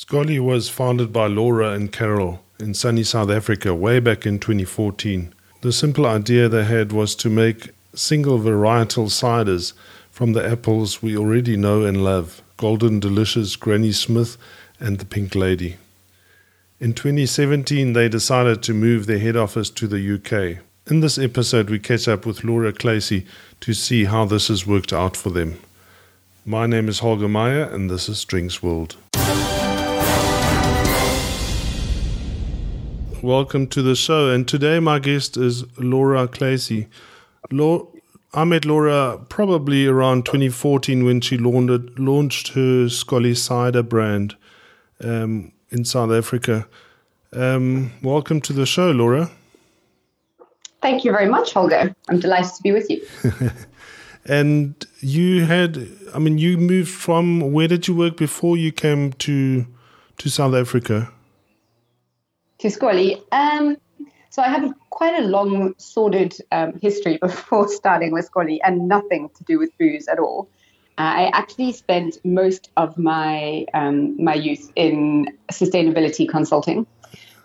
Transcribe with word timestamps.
Skollie 0.00 0.38
was 0.38 0.68
founded 0.68 1.12
by 1.12 1.26
Laura 1.26 1.72
and 1.72 1.90
Carol 1.90 2.40
in 2.60 2.72
sunny 2.72 3.02
South 3.02 3.30
Africa 3.30 3.74
way 3.74 3.98
back 3.98 4.24
in 4.24 4.38
2014. 4.38 5.34
The 5.60 5.72
simple 5.72 6.06
idea 6.06 6.48
they 6.48 6.62
had 6.62 6.92
was 6.92 7.16
to 7.16 7.28
make 7.28 7.70
single 7.94 8.38
varietal 8.38 9.08
ciders 9.08 9.72
from 10.12 10.34
the 10.34 10.48
apples 10.48 11.02
we 11.02 11.16
already 11.16 11.56
know 11.56 11.82
and 11.82 12.04
love 12.04 12.42
Golden 12.58 13.00
Delicious, 13.00 13.56
Granny 13.56 13.90
Smith, 13.90 14.36
and 14.78 15.00
the 15.00 15.04
Pink 15.04 15.34
Lady. 15.34 15.78
In 16.78 16.94
2017, 16.94 17.92
they 17.92 18.08
decided 18.08 18.62
to 18.62 18.74
move 18.74 19.06
their 19.06 19.18
head 19.18 19.34
office 19.34 19.68
to 19.70 19.88
the 19.88 20.14
UK. 20.14 20.62
In 20.88 21.00
this 21.00 21.18
episode, 21.18 21.70
we 21.70 21.80
catch 21.80 22.06
up 22.06 22.24
with 22.24 22.44
Laura 22.44 22.72
Clacy 22.72 23.26
to 23.62 23.74
see 23.74 24.04
how 24.04 24.26
this 24.26 24.46
has 24.46 24.64
worked 24.64 24.92
out 24.92 25.16
for 25.16 25.30
them. 25.30 25.58
My 26.46 26.68
name 26.68 26.88
is 26.88 27.00
Holger 27.00 27.28
Meyer, 27.28 27.64
and 27.64 27.90
this 27.90 28.08
is 28.08 28.24
Drinks 28.24 28.62
World. 28.62 28.96
Welcome 33.22 33.66
to 33.68 33.82
the 33.82 33.96
show, 33.96 34.30
and 34.30 34.46
today 34.46 34.78
my 34.78 35.00
guest 35.00 35.36
is 35.36 35.64
Laura 35.76 36.28
Clacy. 36.28 36.86
Laura, 37.50 37.84
I 38.32 38.44
met 38.44 38.64
Laura 38.64 39.18
probably 39.28 39.88
around 39.88 40.24
2014 40.24 41.04
when 41.04 41.20
she 41.20 41.36
launched, 41.36 41.98
launched 41.98 42.48
her 42.48 42.86
Skollie 42.86 43.36
Cider 43.36 43.82
brand 43.82 44.36
um, 45.02 45.50
in 45.70 45.84
South 45.84 46.12
Africa. 46.12 46.68
Um, 47.32 47.90
welcome 48.04 48.40
to 48.42 48.52
the 48.52 48.64
show, 48.64 48.92
Laura. 48.92 49.28
Thank 50.80 51.04
you 51.04 51.10
very 51.10 51.28
much, 51.28 51.52
Holger. 51.52 51.92
I'm 52.08 52.20
delighted 52.20 52.54
to 52.54 52.62
be 52.62 52.70
with 52.70 52.88
you. 52.88 53.04
and 54.26 54.86
you 55.00 55.44
had, 55.44 55.88
I 56.14 56.20
mean, 56.20 56.38
you 56.38 56.56
moved 56.56 56.90
from 56.90 57.52
where 57.52 57.66
did 57.66 57.88
you 57.88 57.96
work 57.96 58.16
before 58.16 58.56
you 58.56 58.70
came 58.70 59.12
to 59.14 59.66
to 60.18 60.28
South 60.28 60.54
Africa? 60.54 61.12
To 62.58 62.68
Skollie. 62.68 63.22
Um, 63.30 63.76
so 64.30 64.42
I 64.42 64.48
have 64.48 64.72
quite 64.90 65.18
a 65.18 65.22
long, 65.22 65.74
sordid 65.78 66.36
um, 66.50 66.78
history 66.80 67.16
before 67.22 67.68
starting 67.68 68.12
with 68.12 68.30
Skollie, 68.30 68.58
and 68.64 68.88
nothing 68.88 69.30
to 69.36 69.44
do 69.44 69.58
with 69.58 69.76
booze 69.78 70.08
at 70.08 70.18
all. 70.18 70.48
Uh, 70.98 71.02
I 71.02 71.30
actually 71.32 71.72
spent 71.72 72.18
most 72.24 72.70
of 72.76 72.98
my 72.98 73.64
um, 73.74 74.22
my 74.22 74.34
youth 74.34 74.72
in 74.74 75.28
sustainability 75.52 76.28
consulting. 76.28 76.86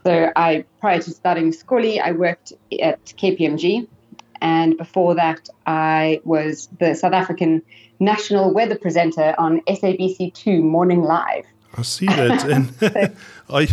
So 0.04 0.32
I, 0.36 0.66
prior 0.82 1.00
to 1.00 1.12
starting 1.12 1.52
Skollie, 1.52 2.02
I 2.02 2.12
worked 2.12 2.52
at 2.82 3.06
KPMG, 3.06 3.88
and 4.42 4.78
before 4.78 5.16
that, 5.16 5.48
I 5.66 6.20
was 6.26 6.68
the 6.80 6.96
South 6.96 7.14
African 7.14 7.62
national 8.00 8.54
weather 8.54 8.76
presenter 8.76 9.36
on 9.38 9.62
SABC2 9.62 10.62
Morning 10.62 11.04
Live. 11.04 11.46
I 11.76 11.82
see 11.82 12.06
that, 12.06 12.44
and 12.50 12.72
I, 13.50 13.68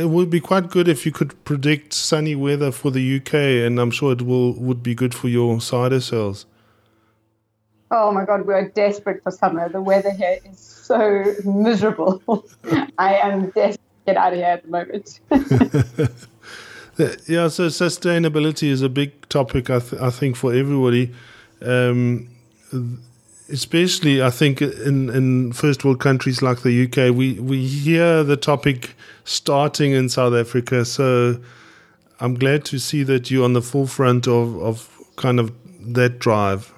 it 0.00 0.06
would 0.06 0.30
be 0.30 0.40
quite 0.40 0.70
good 0.70 0.88
if 0.88 1.04
you 1.04 1.12
could 1.12 1.42
predict 1.44 1.92
sunny 1.92 2.34
weather 2.34 2.72
for 2.72 2.90
the 2.90 3.16
UK, 3.16 3.34
and 3.34 3.78
I'm 3.78 3.90
sure 3.90 4.12
it 4.12 4.22
will 4.22 4.54
would 4.54 4.82
be 4.82 4.94
good 4.94 5.14
for 5.14 5.28
your 5.28 5.60
cider 5.60 6.00
sales. 6.00 6.46
Oh 7.90 8.12
my 8.12 8.24
God, 8.24 8.46
we're 8.46 8.68
desperate 8.68 9.22
for 9.22 9.32
summer. 9.32 9.68
The 9.68 9.80
weather 9.80 10.10
here 10.10 10.38
is 10.44 10.58
so 10.58 11.24
miserable. 11.44 12.46
I 12.98 13.14
am 13.14 13.50
desperate 13.50 13.76
to 13.76 14.12
get 14.12 14.16
out 14.16 14.32
of 14.32 14.38
here 14.38 14.46
at 14.46 14.62
the 14.62 14.68
moment. 14.68 15.20
yeah, 17.26 17.48
so 17.48 17.68
sustainability 17.68 18.68
is 18.68 18.82
a 18.82 18.90
big 18.90 19.28
topic, 19.28 19.70
I, 19.70 19.78
th- 19.78 20.02
I 20.02 20.10
think, 20.10 20.36
for 20.36 20.54
everybody. 20.54 21.14
Um, 21.62 22.28
especially, 23.50 24.22
I 24.22 24.30
think, 24.30 24.60
in, 24.60 25.08
in 25.10 25.52
first 25.52 25.84
world 25.84 26.00
countries 26.00 26.42
like 26.42 26.62
the 26.62 26.84
UK, 26.84 27.14
we, 27.14 27.38
we 27.40 27.66
hear 27.66 28.22
the 28.22 28.36
topic 28.36 28.94
starting 29.24 29.92
in 29.92 30.08
South 30.08 30.34
Africa. 30.34 30.84
So 30.84 31.40
I'm 32.20 32.34
glad 32.34 32.64
to 32.66 32.78
see 32.78 33.02
that 33.04 33.30
you're 33.30 33.44
on 33.44 33.54
the 33.54 33.62
forefront 33.62 34.26
of, 34.26 34.60
of 34.60 35.04
kind 35.16 35.40
of 35.40 35.52
that 35.94 36.18
drive. 36.18 36.72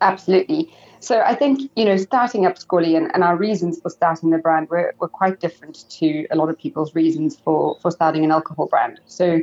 Absolutely. 0.00 0.72
So 1.00 1.20
I 1.20 1.34
think, 1.34 1.70
you 1.76 1.84
know, 1.84 1.96
starting 1.96 2.46
up 2.46 2.56
Skollie 2.56 2.96
and, 2.96 3.10
and 3.14 3.22
our 3.22 3.36
reasons 3.36 3.80
for 3.80 3.90
starting 3.90 4.30
the 4.30 4.38
brand 4.38 4.70
were, 4.70 4.94
were 4.98 5.08
quite 5.08 5.38
different 5.38 5.84
to 5.90 6.26
a 6.30 6.36
lot 6.36 6.48
of 6.48 6.58
people's 6.58 6.94
reasons 6.94 7.36
for, 7.36 7.76
for 7.80 7.90
starting 7.90 8.24
an 8.24 8.30
alcohol 8.30 8.66
brand. 8.66 9.00
So 9.06 9.40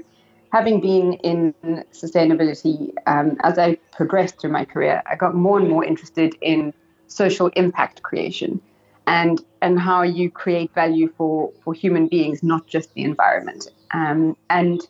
having 0.51 0.81
been 0.81 1.13
in 1.13 1.53
sustainability, 1.94 2.94
um, 3.07 3.38
as 3.44 3.57
I 3.57 3.75
progressed 3.91 4.39
through 4.39 4.51
my 4.51 4.66
career, 4.66 5.01
I 5.09 5.16
got 5.16 5.34
more 5.34 5.59
and 5.59 5.69
more 5.69 5.84
interested 5.84 6.35
in 6.41 6.73
social 7.07 7.47
impact 7.56 8.01
creation 8.03 8.61
and 9.07 9.44
and 9.61 9.79
how 9.79 10.01
you 10.01 10.29
create 10.31 10.73
value 10.73 11.11
for, 11.17 11.51
for 11.63 11.73
human 11.73 12.07
beings, 12.07 12.41
not 12.41 12.66
just 12.67 12.94
the 12.94 13.03
environment. 13.03 13.67
Um, 13.94 14.35
and 14.50 14.81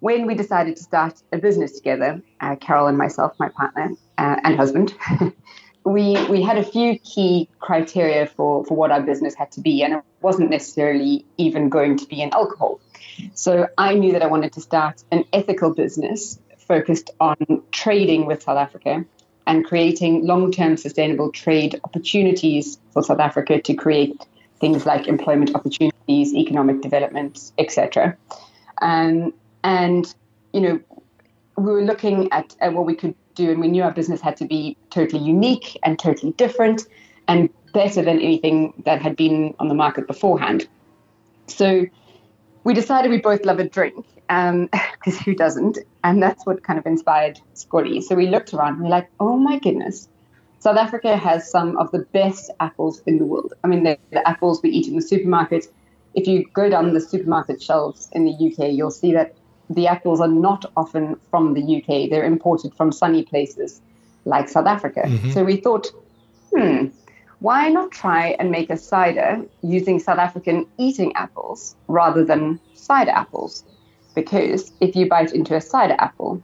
when 0.00 0.26
we 0.26 0.34
decided 0.34 0.76
to 0.76 0.82
start 0.82 1.22
a 1.32 1.38
business 1.38 1.72
together, 1.72 2.20
uh, 2.40 2.56
Carol 2.56 2.88
and 2.88 2.98
myself, 2.98 3.32
my 3.38 3.48
partner 3.48 3.92
uh, 4.18 4.36
and 4.44 4.56
husband, 4.56 4.94
we 5.84 6.22
we 6.28 6.42
had 6.42 6.58
a 6.58 6.64
few 6.64 6.98
key 6.98 7.48
criteria 7.60 8.26
for 8.26 8.64
for 8.64 8.76
what 8.76 8.90
our 8.90 9.02
business 9.02 9.34
had 9.34 9.50
to 9.52 9.60
be, 9.60 9.82
and 9.82 9.94
it 9.94 10.02
wasn't 10.20 10.50
necessarily 10.50 11.24
even 11.38 11.68
going 11.68 11.96
to 11.98 12.06
be 12.06 12.20
in 12.20 12.32
alcohol. 12.32 12.80
So 13.34 13.68
I 13.78 13.94
knew 13.94 14.12
that 14.12 14.22
I 14.22 14.26
wanted 14.26 14.52
to 14.54 14.60
start 14.60 15.02
an 15.10 15.24
ethical 15.32 15.74
business 15.74 16.38
focused 16.58 17.10
on 17.20 17.36
trading 17.70 18.26
with 18.26 18.42
South 18.42 18.58
Africa 18.58 19.04
and 19.46 19.64
creating 19.64 20.26
long-term 20.26 20.76
sustainable 20.76 21.32
trade 21.32 21.80
opportunities 21.84 22.78
for 22.92 23.02
South 23.02 23.18
Africa 23.18 23.60
to 23.60 23.74
create 23.74 24.26
things 24.60 24.86
like 24.86 25.08
employment 25.08 25.54
opportunities, 25.54 26.34
economic 26.34 26.80
development, 26.80 27.52
etc. 27.58 28.16
Um, 28.80 29.34
and 29.64 30.12
you 30.52 30.60
know, 30.60 30.80
we 31.56 31.72
were 31.72 31.82
looking 31.82 32.30
at, 32.32 32.54
at 32.60 32.72
what 32.72 32.86
we 32.86 32.94
could 32.94 33.14
do. 33.34 33.50
And 33.50 33.60
we 33.60 33.68
knew 33.68 33.82
our 33.82 33.92
business 33.92 34.20
had 34.20 34.36
to 34.38 34.46
be 34.46 34.76
totally 34.90 35.22
unique 35.22 35.78
and 35.82 35.98
totally 35.98 36.32
different 36.32 36.82
and 37.28 37.48
better 37.72 38.02
than 38.02 38.20
anything 38.20 38.74
that 38.84 39.00
had 39.00 39.16
been 39.16 39.54
on 39.58 39.68
the 39.68 39.74
market 39.74 40.06
beforehand. 40.06 40.68
So 41.46 41.86
we 42.64 42.74
decided 42.74 43.10
we 43.10 43.18
both 43.18 43.44
love 43.44 43.58
a 43.58 43.68
drink, 43.68 44.06
because 44.28 44.28
um, 44.28 44.68
who 45.24 45.34
doesn't? 45.34 45.78
And 46.04 46.22
that's 46.22 46.46
what 46.46 46.62
kind 46.62 46.78
of 46.78 46.86
inspired 46.86 47.40
Skollie. 47.54 48.02
So 48.02 48.14
we 48.14 48.28
looked 48.28 48.54
around 48.54 48.74
and 48.74 48.82
we're 48.82 48.88
like, 48.88 49.10
oh 49.20 49.36
my 49.36 49.58
goodness, 49.58 50.08
South 50.58 50.76
Africa 50.76 51.16
has 51.16 51.50
some 51.50 51.76
of 51.76 51.90
the 51.90 52.00
best 52.12 52.50
apples 52.60 53.02
in 53.06 53.18
the 53.18 53.24
world. 53.24 53.52
I 53.64 53.66
mean, 53.66 53.82
the, 53.82 53.98
the 54.10 54.26
apples 54.28 54.62
we 54.62 54.70
eat 54.70 54.86
in 54.86 54.94
the 54.94 55.02
supermarket. 55.02 55.66
If 56.14 56.26
you 56.26 56.46
go 56.52 56.68
down 56.68 56.92
the 56.92 57.00
supermarket 57.00 57.60
shelves 57.62 58.08
in 58.12 58.26
the 58.26 58.32
UK, 58.32 58.70
you'll 58.72 58.90
see 58.90 59.12
that 59.12 59.34
the 59.70 59.86
apples 59.86 60.20
are 60.20 60.28
not 60.28 60.64
often 60.76 61.18
from 61.30 61.54
the 61.54 61.78
UK. 61.78 62.10
They're 62.10 62.24
imported 62.24 62.74
from 62.74 62.92
sunny 62.92 63.24
places 63.24 63.80
like 64.24 64.48
South 64.48 64.66
Africa. 64.66 65.02
Mm-hmm. 65.06 65.30
So 65.32 65.42
we 65.42 65.56
thought, 65.56 65.90
hmm, 66.54 66.88
why 67.42 67.68
not 67.68 67.90
try 67.90 68.36
and 68.38 68.52
make 68.52 68.70
a 68.70 68.76
cider 68.76 69.44
using 69.62 69.98
South 69.98 70.18
African 70.18 70.64
eating 70.78 71.14
apples 71.16 71.74
rather 71.88 72.24
than 72.24 72.60
cider 72.74 73.10
apples? 73.10 73.64
Because 74.14 74.70
if 74.80 74.94
you 74.94 75.08
bite 75.08 75.32
into 75.32 75.56
a 75.56 75.60
cider 75.60 75.96
apple 75.98 76.40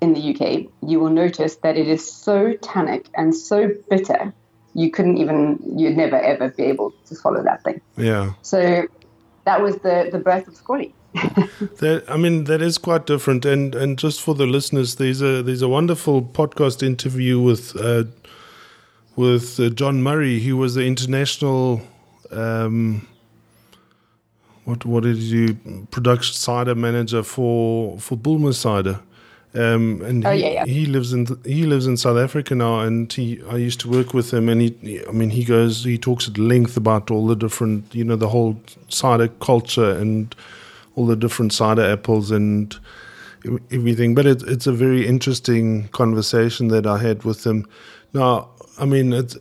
in 0.00 0.14
the 0.14 0.20
UK, 0.30 0.70
you 0.88 1.00
will 1.00 1.10
notice 1.10 1.56
that 1.56 1.76
it 1.76 1.88
is 1.88 2.08
so 2.08 2.52
tannic 2.62 3.08
and 3.14 3.34
so 3.34 3.74
bitter, 3.90 4.32
you 4.74 4.92
couldn't 4.92 5.18
even, 5.18 5.58
you'd 5.76 5.96
never 5.96 6.16
ever 6.20 6.50
be 6.50 6.62
able 6.62 6.92
to 7.06 7.16
swallow 7.16 7.42
that 7.42 7.64
thing. 7.64 7.80
Yeah. 7.96 8.34
So 8.42 8.86
that 9.44 9.60
was 9.60 9.74
the, 9.78 10.08
the 10.12 10.20
birth 10.20 10.46
of 10.46 10.54
Skollie. 10.54 10.92
that, 11.80 12.04
I 12.06 12.16
mean, 12.16 12.44
that 12.44 12.62
is 12.62 12.78
quite 12.78 13.06
different. 13.06 13.44
And 13.44 13.74
and 13.74 13.98
just 13.98 14.20
for 14.20 14.34
the 14.34 14.46
listeners, 14.46 14.96
there's 14.96 15.22
a 15.22 15.42
there's 15.42 15.62
a 15.62 15.68
wonderful 15.68 16.22
podcast 16.22 16.82
interview 16.82 17.40
with 17.40 17.74
uh, 17.80 18.04
with 19.18 19.58
uh, 19.58 19.68
John 19.70 20.00
Murray. 20.00 20.38
He 20.38 20.52
was 20.52 20.76
the 20.76 20.86
international. 20.86 21.82
Um, 22.30 23.06
what 24.64 24.84
what 24.84 25.02
did 25.02 25.16
you 25.16 25.54
production 25.90 26.34
cider 26.34 26.74
manager 26.74 27.22
for 27.22 27.98
for 27.98 28.16
Bulmer 28.16 28.52
cider, 28.52 29.00
um, 29.54 30.02
and 30.02 30.24
oh, 30.24 30.30
he, 30.30 30.42
yeah, 30.42 30.50
yeah. 30.50 30.64
he 30.66 30.86
lives 30.86 31.12
in 31.12 31.26
he 31.44 31.64
lives 31.66 31.86
in 31.86 31.96
South 31.96 32.16
Africa 32.18 32.54
now, 32.54 32.80
and 32.80 33.12
he 33.12 33.42
I 33.50 33.56
used 33.56 33.80
to 33.80 33.90
work 33.90 34.14
with 34.14 34.32
him, 34.32 34.48
and 34.48 34.62
he 34.62 35.02
I 35.08 35.10
mean 35.10 35.30
he 35.30 35.44
goes 35.44 35.84
he 35.84 35.98
talks 35.98 36.28
at 36.28 36.38
length 36.38 36.76
about 36.76 37.10
all 37.10 37.26
the 37.26 37.36
different 37.36 37.92
you 37.94 38.04
know 38.04 38.16
the 38.16 38.28
whole 38.28 38.60
cider 38.88 39.28
culture 39.40 39.90
and 39.90 40.34
all 40.94 41.06
the 41.06 41.16
different 41.16 41.52
cider 41.52 41.82
apples 41.82 42.30
and 42.30 42.78
everything. 43.70 44.14
But 44.14 44.26
it, 44.26 44.42
it's 44.42 44.66
a 44.66 44.72
very 44.72 45.06
interesting 45.06 45.88
conversation 45.88 46.68
that 46.68 46.86
I 46.86 46.98
had 46.98 47.24
with 47.24 47.44
him. 47.44 47.66
Now, 48.12 48.50
I 48.78 48.84
mean, 48.84 49.12
it's, 49.12 49.36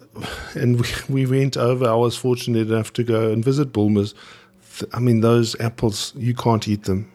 and 0.56 0.80
we, 0.80 0.88
we 1.10 1.26
went 1.26 1.58
over. 1.58 1.88
I 1.88 1.96
was 1.96 2.18
fortunate 2.18 2.70
enough 2.70 2.94
to 2.94 3.04
go 3.04 3.32
and 3.32 3.44
visit 3.44 3.72
Bulmers. 3.72 4.14
I 4.94 5.00
mean, 5.00 5.22
those 5.22 5.60
apples, 5.60 6.14
you 6.16 6.34
can't 6.34 6.68
eat 6.68 6.84
them. 6.84 7.12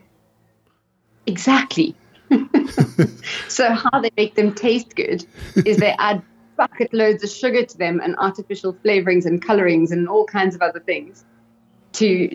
Exactly. 1.26 1.94
so, 3.48 3.70
how 3.72 4.00
they 4.00 4.10
make 4.16 4.34
them 4.34 4.54
taste 4.54 4.96
good 4.96 5.24
is 5.64 5.76
they 5.76 5.94
add 5.98 6.22
bucket 6.56 6.92
loads 6.92 7.22
of 7.24 7.30
sugar 7.30 7.64
to 7.64 7.78
them 7.78 8.00
and 8.00 8.16
artificial 8.16 8.74
flavorings 8.74 9.26
and 9.26 9.44
colorings 9.44 9.90
and 9.90 10.08
all 10.08 10.24
kinds 10.24 10.54
of 10.54 10.62
other 10.62 10.80
things 10.80 11.24
to 11.92 12.34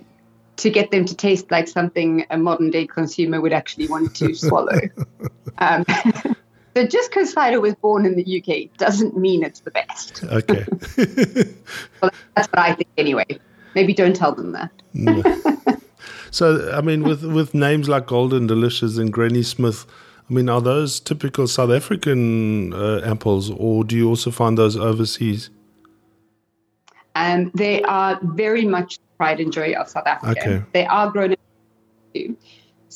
to 0.57 0.69
get 0.72 0.90
them 0.90 1.06
to 1.06 1.16
taste 1.16 1.51
like 1.51 1.68
something 1.68 2.25
a 2.31 2.38
modern 2.38 2.72
day 2.72 2.88
consumer 2.88 3.40
would 3.40 3.54
actually 3.54 3.88
want 3.88 4.16
to 4.16 4.33
swallow. 4.45 4.80
Um, 5.60 5.86
so 6.82 6.88
just 6.88 7.10
because 7.10 7.32
cider 7.32 7.60
was 7.60 7.76
born 7.76 8.06
in 8.06 8.16
the 8.16 8.42
UK 8.42 8.78
doesn't 8.78 9.18
mean 9.18 9.44
it's 9.44 9.62
the 9.62 9.72
best. 9.72 10.24
Okay. 10.24 10.66
well, 12.02 12.12
that's 12.36 12.48
what 12.48 12.60
I 12.60 12.74
think 12.74 12.90
anyway. 12.98 13.26
Maybe 13.76 13.94
don't 13.94 14.16
tell 14.16 14.34
them 14.34 14.52
that. 14.54 14.72
no. 14.94 15.22
So, 16.32 16.72
I 16.72 16.82
mean, 16.82 17.04
with, 17.04 17.24
with 17.24 17.54
names 17.54 17.90
like 17.90 18.06
Golden 18.06 18.48
Delicious 18.48 18.98
and 18.98 19.12
Granny 19.12 19.44
Smith, 19.44 19.86
I 20.30 20.34
mean, 20.34 20.50
are 20.50 20.62
those 20.62 21.00
typical 21.00 21.48
South 21.48 21.72
African 21.72 22.74
uh, 22.74 23.02
apples, 23.06 23.50
or 23.50 23.84
do 23.84 23.96
you 23.96 24.10
also 24.10 24.30
find 24.30 24.58
those 24.58 24.76
overseas? 24.76 25.50
Um, 27.16 27.50
they 27.56 27.82
are 27.84 28.20
very 28.22 28.66
much 28.66 29.00
pride 29.18 29.40
and 29.40 29.52
joy 29.52 29.74
of 29.74 29.90
South 29.90 30.06
Africa. 30.06 30.40
Okay. 30.40 30.64
They 30.74 30.86
are 30.86 31.10
grown 31.10 31.36
in 32.14 32.38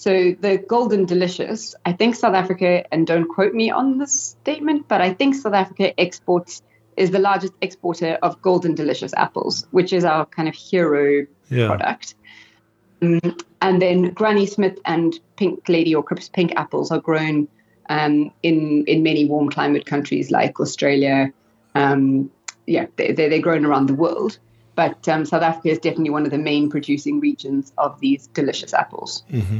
so 0.01 0.35
the 0.39 0.57
Golden 0.57 1.05
Delicious, 1.05 1.75
I 1.85 1.93
think 1.93 2.15
South 2.15 2.33
Africa, 2.33 2.91
and 2.91 3.05
don't 3.05 3.27
quote 3.27 3.53
me 3.53 3.69
on 3.69 3.99
this 3.99 4.19
statement, 4.19 4.87
but 4.87 4.99
I 4.99 5.13
think 5.13 5.35
South 5.35 5.53
Africa 5.53 5.93
exports 5.99 6.63
is 6.97 7.11
the 7.11 7.19
largest 7.19 7.53
exporter 7.61 8.17
of 8.23 8.41
Golden 8.41 8.73
Delicious 8.73 9.13
apples, 9.13 9.67
which 9.69 9.93
is 9.93 10.03
our 10.03 10.25
kind 10.25 10.49
of 10.49 10.55
hero 10.55 11.27
yeah. 11.51 11.67
product. 11.67 12.15
Um, 13.03 13.37
and 13.61 13.79
then 13.79 14.09
Granny 14.09 14.47
Smith 14.47 14.79
and 14.85 15.13
Pink 15.35 15.69
Lady 15.69 15.93
or 15.93 16.01
Crisp 16.01 16.33
Pink 16.33 16.53
apples 16.55 16.89
are 16.89 16.99
grown 16.99 17.47
um, 17.87 18.31
in 18.41 18.85
in 18.87 19.03
many 19.03 19.25
warm 19.25 19.51
climate 19.51 19.85
countries 19.85 20.31
like 20.31 20.59
Australia. 20.59 21.31
Um, 21.75 22.31
yeah, 22.65 22.87
they, 22.95 23.11
they, 23.11 23.37
are 23.37 23.39
grown 23.39 23.65
around 23.65 23.85
the 23.85 23.93
world. 23.93 24.39
But 24.73 25.07
um, 25.07 25.25
South 25.25 25.43
Africa 25.43 25.69
is 25.69 25.77
definitely 25.77 26.09
one 26.09 26.25
of 26.25 26.31
the 26.31 26.39
main 26.39 26.71
producing 26.71 27.19
regions 27.19 27.71
of 27.77 27.99
these 27.99 28.25
delicious 28.25 28.73
apples. 28.73 29.23
Mm-hmm. 29.29 29.59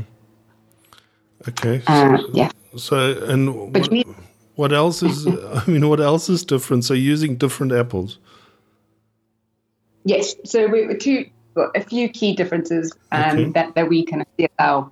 Okay. 1.47 1.81
Uh, 1.87 2.17
yeah. 2.33 2.51
So, 2.77 3.23
and 3.25 3.73
what, 3.73 4.07
what 4.55 4.73
else 4.73 5.03
is? 5.03 5.27
I 5.27 5.63
mean, 5.67 5.87
what 5.87 5.99
else 5.99 6.29
is 6.29 6.45
different? 6.45 6.85
So, 6.85 6.93
using 6.93 7.35
different 7.35 7.73
apples. 7.73 8.19
Yes. 10.03 10.35
So, 10.45 10.67
we 10.67 10.95
two 10.95 11.25
a 11.75 11.81
few 11.81 12.09
key 12.09 12.33
differences 12.35 12.93
um, 13.11 13.37
okay. 13.37 13.49
that, 13.51 13.75
that 13.75 13.89
we 13.89 14.05
kind 14.05 14.21
of 14.21 14.27
see 14.37 14.45
as 14.45 14.51
our, 14.59 14.91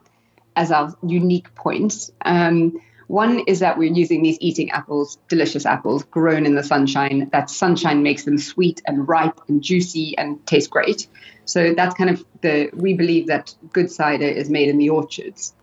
as 0.55 0.71
our 0.71 0.95
unique 1.03 1.53
points. 1.55 2.11
Um, 2.25 2.81
one 3.07 3.39
is 3.47 3.59
that 3.59 3.77
we're 3.77 3.91
using 3.91 4.21
these 4.21 4.37
eating 4.39 4.69
apples, 4.69 5.17
delicious 5.29 5.65
apples, 5.65 6.03
grown 6.03 6.45
in 6.45 6.53
the 6.53 6.63
sunshine. 6.63 7.29
That 7.31 7.49
sunshine 7.49 8.03
makes 8.03 8.23
them 8.23 8.37
sweet 8.37 8.83
and 8.85 9.07
ripe 9.07 9.39
and 9.47 9.63
juicy 9.63 10.15
and 10.17 10.45
taste 10.45 10.69
great. 10.69 11.07
So 11.45 11.73
that's 11.73 11.95
kind 11.95 12.11
of 12.11 12.23
the, 12.41 12.69
we 12.73 12.93
believe 12.93 13.27
that 13.27 13.55
good 13.73 13.89
cider 13.89 14.27
is 14.27 14.49
made 14.49 14.69
in 14.69 14.77
the 14.77 14.89
orchards. 14.89 15.55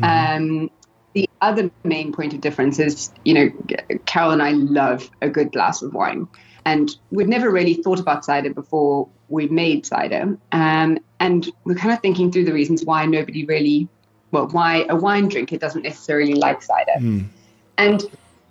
Mm-hmm. 0.00 0.62
Um, 0.64 0.70
the 1.14 1.28
other 1.40 1.70
main 1.84 2.12
point 2.12 2.34
of 2.34 2.40
difference 2.40 2.78
is, 2.78 3.12
you 3.24 3.34
know, 3.34 3.50
Carol 4.06 4.30
and 4.30 4.42
I 4.42 4.52
love 4.52 5.10
a 5.22 5.28
good 5.28 5.52
glass 5.52 5.82
of 5.82 5.94
wine. 5.94 6.28
And 6.64 6.94
we'd 7.10 7.28
never 7.28 7.50
really 7.50 7.74
thought 7.74 7.98
about 7.98 8.24
cider 8.24 8.52
before 8.52 9.08
we 9.28 9.48
made 9.48 9.86
cider. 9.86 10.36
Um, 10.52 10.98
and 11.18 11.48
we're 11.64 11.74
kind 11.74 11.92
of 11.92 12.00
thinking 12.00 12.30
through 12.30 12.44
the 12.44 12.52
reasons 12.52 12.84
why 12.84 13.06
nobody 13.06 13.44
really, 13.44 13.88
well, 14.30 14.48
why 14.48 14.84
a 14.88 14.96
wine 14.96 15.28
drinker 15.28 15.56
doesn't 15.56 15.82
necessarily 15.82 16.34
like 16.34 16.62
cider. 16.62 16.92
Mm. 16.98 17.28
And 17.78 18.04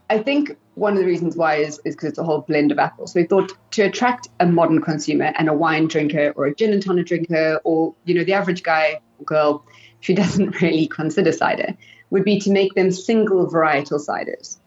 I 0.10 0.18
think 0.20 0.58
one 0.76 0.94
of 0.94 1.00
the 1.00 1.06
reasons 1.06 1.36
why 1.36 1.56
is 1.56 1.80
because 1.84 2.10
it's 2.10 2.18
a 2.18 2.24
whole 2.24 2.42
blend 2.42 2.72
of 2.72 2.80
apples. 2.80 3.14
So 3.14 3.22
we 3.22 3.28
thought 3.28 3.52
to 3.72 3.84
attract 3.84 4.30
a 4.40 4.46
modern 4.46 4.82
consumer 4.82 5.34
and 5.38 5.50
a 5.50 5.54
wine 5.54 5.88
drinker 5.88 6.34
or 6.36 6.46
a 6.46 6.56
gin 6.56 6.72
and 6.72 6.82
tonic 6.82 7.08
drinker 7.08 7.60
or, 7.64 7.94
you 8.06 8.16
know, 8.16 8.24
the 8.24 8.34
average 8.34 8.64
guy 8.64 9.00
or 9.20 9.26
girl 9.26 9.66
who 10.06 10.14
doesn't 10.14 10.62
really 10.62 10.88
consider 10.88 11.32
cider 11.32 11.76
would 12.10 12.24
be 12.24 12.40
to 12.40 12.52
make 12.52 12.74
them 12.74 12.92
single 12.92 13.48
varietal 13.48 14.00
ciders. 14.06 14.58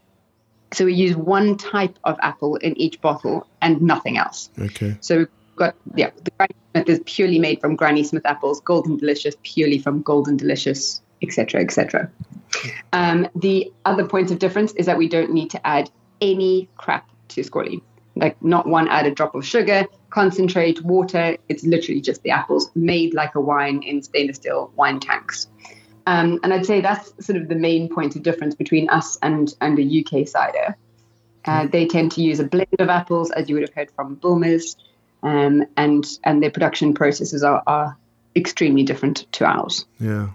So 0.72 0.84
we 0.84 0.94
use 0.94 1.16
one 1.16 1.56
type 1.56 1.98
of 2.04 2.18
apple 2.22 2.56
in 2.56 2.76
each 2.78 3.00
bottle 3.00 3.46
and 3.60 3.82
nothing 3.82 4.18
else. 4.18 4.50
Okay. 4.58 4.96
So 5.00 5.18
we've 5.18 5.28
got 5.56 5.74
yeah, 5.94 6.10
the 6.22 6.30
Granny 6.36 6.54
Smith 6.72 6.88
is 6.88 7.00
purely 7.06 7.38
made 7.38 7.60
from 7.60 7.76
Granny 7.76 8.04
Smith 8.04 8.24
apples, 8.24 8.60
Golden 8.60 8.96
Delicious 8.96 9.34
purely 9.42 9.78
from 9.78 10.02
Golden 10.02 10.36
Delicious, 10.36 11.00
etc., 11.22 11.62
etc. 11.62 12.10
Um, 12.92 13.28
the 13.34 13.72
other 13.84 14.06
point 14.06 14.30
of 14.30 14.38
difference 14.38 14.72
is 14.72 14.86
that 14.86 14.98
we 14.98 15.08
don't 15.08 15.32
need 15.32 15.50
to 15.50 15.66
add 15.66 15.90
any 16.20 16.68
crap 16.76 17.08
to 17.28 17.40
Skollie. 17.42 17.82
Like 18.14 18.40
not 18.42 18.66
one 18.66 18.88
added 18.88 19.14
drop 19.14 19.34
of 19.34 19.44
sugar, 19.46 19.86
concentrate, 20.10 20.82
water. 20.82 21.36
It's 21.48 21.64
literally 21.64 22.00
just 22.00 22.22
the 22.22 22.30
apples 22.30 22.70
made 22.74 23.14
like 23.14 23.34
a 23.34 23.40
wine 23.40 23.82
in 23.82 24.02
stainless 24.02 24.36
steel 24.36 24.72
wine 24.76 25.00
tanks. 25.00 25.46
Um, 26.06 26.40
and 26.42 26.52
I'd 26.52 26.66
say 26.66 26.80
that's 26.80 27.12
sort 27.24 27.40
of 27.40 27.48
the 27.48 27.54
main 27.54 27.88
point 27.88 28.16
of 28.16 28.22
difference 28.22 28.54
between 28.54 28.88
us 28.90 29.16
and, 29.22 29.54
and 29.60 29.78
a 29.78 30.00
UK 30.00 30.26
cider. 30.26 30.76
Uh, 31.44 31.66
they 31.66 31.86
tend 31.86 32.12
to 32.12 32.22
use 32.22 32.40
a 32.40 32.44
blend 32.44 32.68
of 32.78 32.88
apples, 32.88 33.30
as 33.30 33.48
you 33.48 33.54
would 33.54 33.62
have 33.62 33.74
heard 33.74 33.90
from 33.92 34.16
Bulmers, 34.16 34.76
um, 35.22 35.64
and 35.76 36.06
and 36.24 36.42
their 36.42 36.50
production 36.50 36.92
processes 36.92 37.42
are, 37.42 37.62
are 37.66 37.96
extremely 38.36 38.82
different 38.82 39.26
to 39.32 39.46
ours. 39.46 39.86
Yeah, 39.98 40.30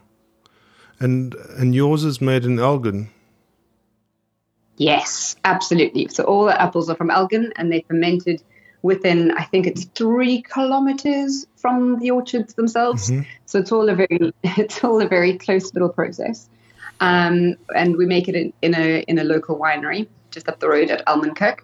and 0.99 1.35
and 1.57 1.75
yours 1.75 2.03
is 2.03 2.21
made 2.21 2.43
in 2.43 2.57
Elgin. 2.57 3.09
Yes, 4.77 5.35
absolutely. 5.45 6.07
So 6.07 6.23
all 6.23 6.45
the 6.45 6.59
apples 6.59 6.89
are 6.89 6.95
from 6.95 7.11
Elgin, 7.11 7.53
and 7.55 7.71
they're 7.71 7.83
fermented 7.87 8.41
within 8.85 9.31
I 9.31 9.43
think 9.43 9.65
it's 9.65 9.85
three 9.95 10.43
kilometers 10.43 11.47
from 11.55 11.99
the 11.99 12.11
orchards 12.11 12.53
themselves. 12.53 13.09
Mm-hmm. 13.09 13.23
So 13.45 13.59
it's 13.59 13.71
all 13.71 13.89
a 13.89 13.95
very 13.95 14.31
it's 14.43 14.83
all 14.83 15.01
a 15.01 15.07
very 15.07 15.37
close 15.37 15.73
little 15.73 15.89
process. 15.89 16.47
Um, 17.01 17.55
and 17.75 17.97
we 17.97 18.05
make 18.05 18.29
it 18.29 18.35
in, 18.35 18.53
in, 18.61 18.75
a 18.75 19.01
in 19.07 19.17
a 19.17 19.23
local 19.23 19.57
winery 19.57 20.07
just 20.29 20.47
up 20.47 20.59
the 20.59 20.69
road 20.69 20.91
at 20.91 21.05
Almenkerk. 21.07 21.61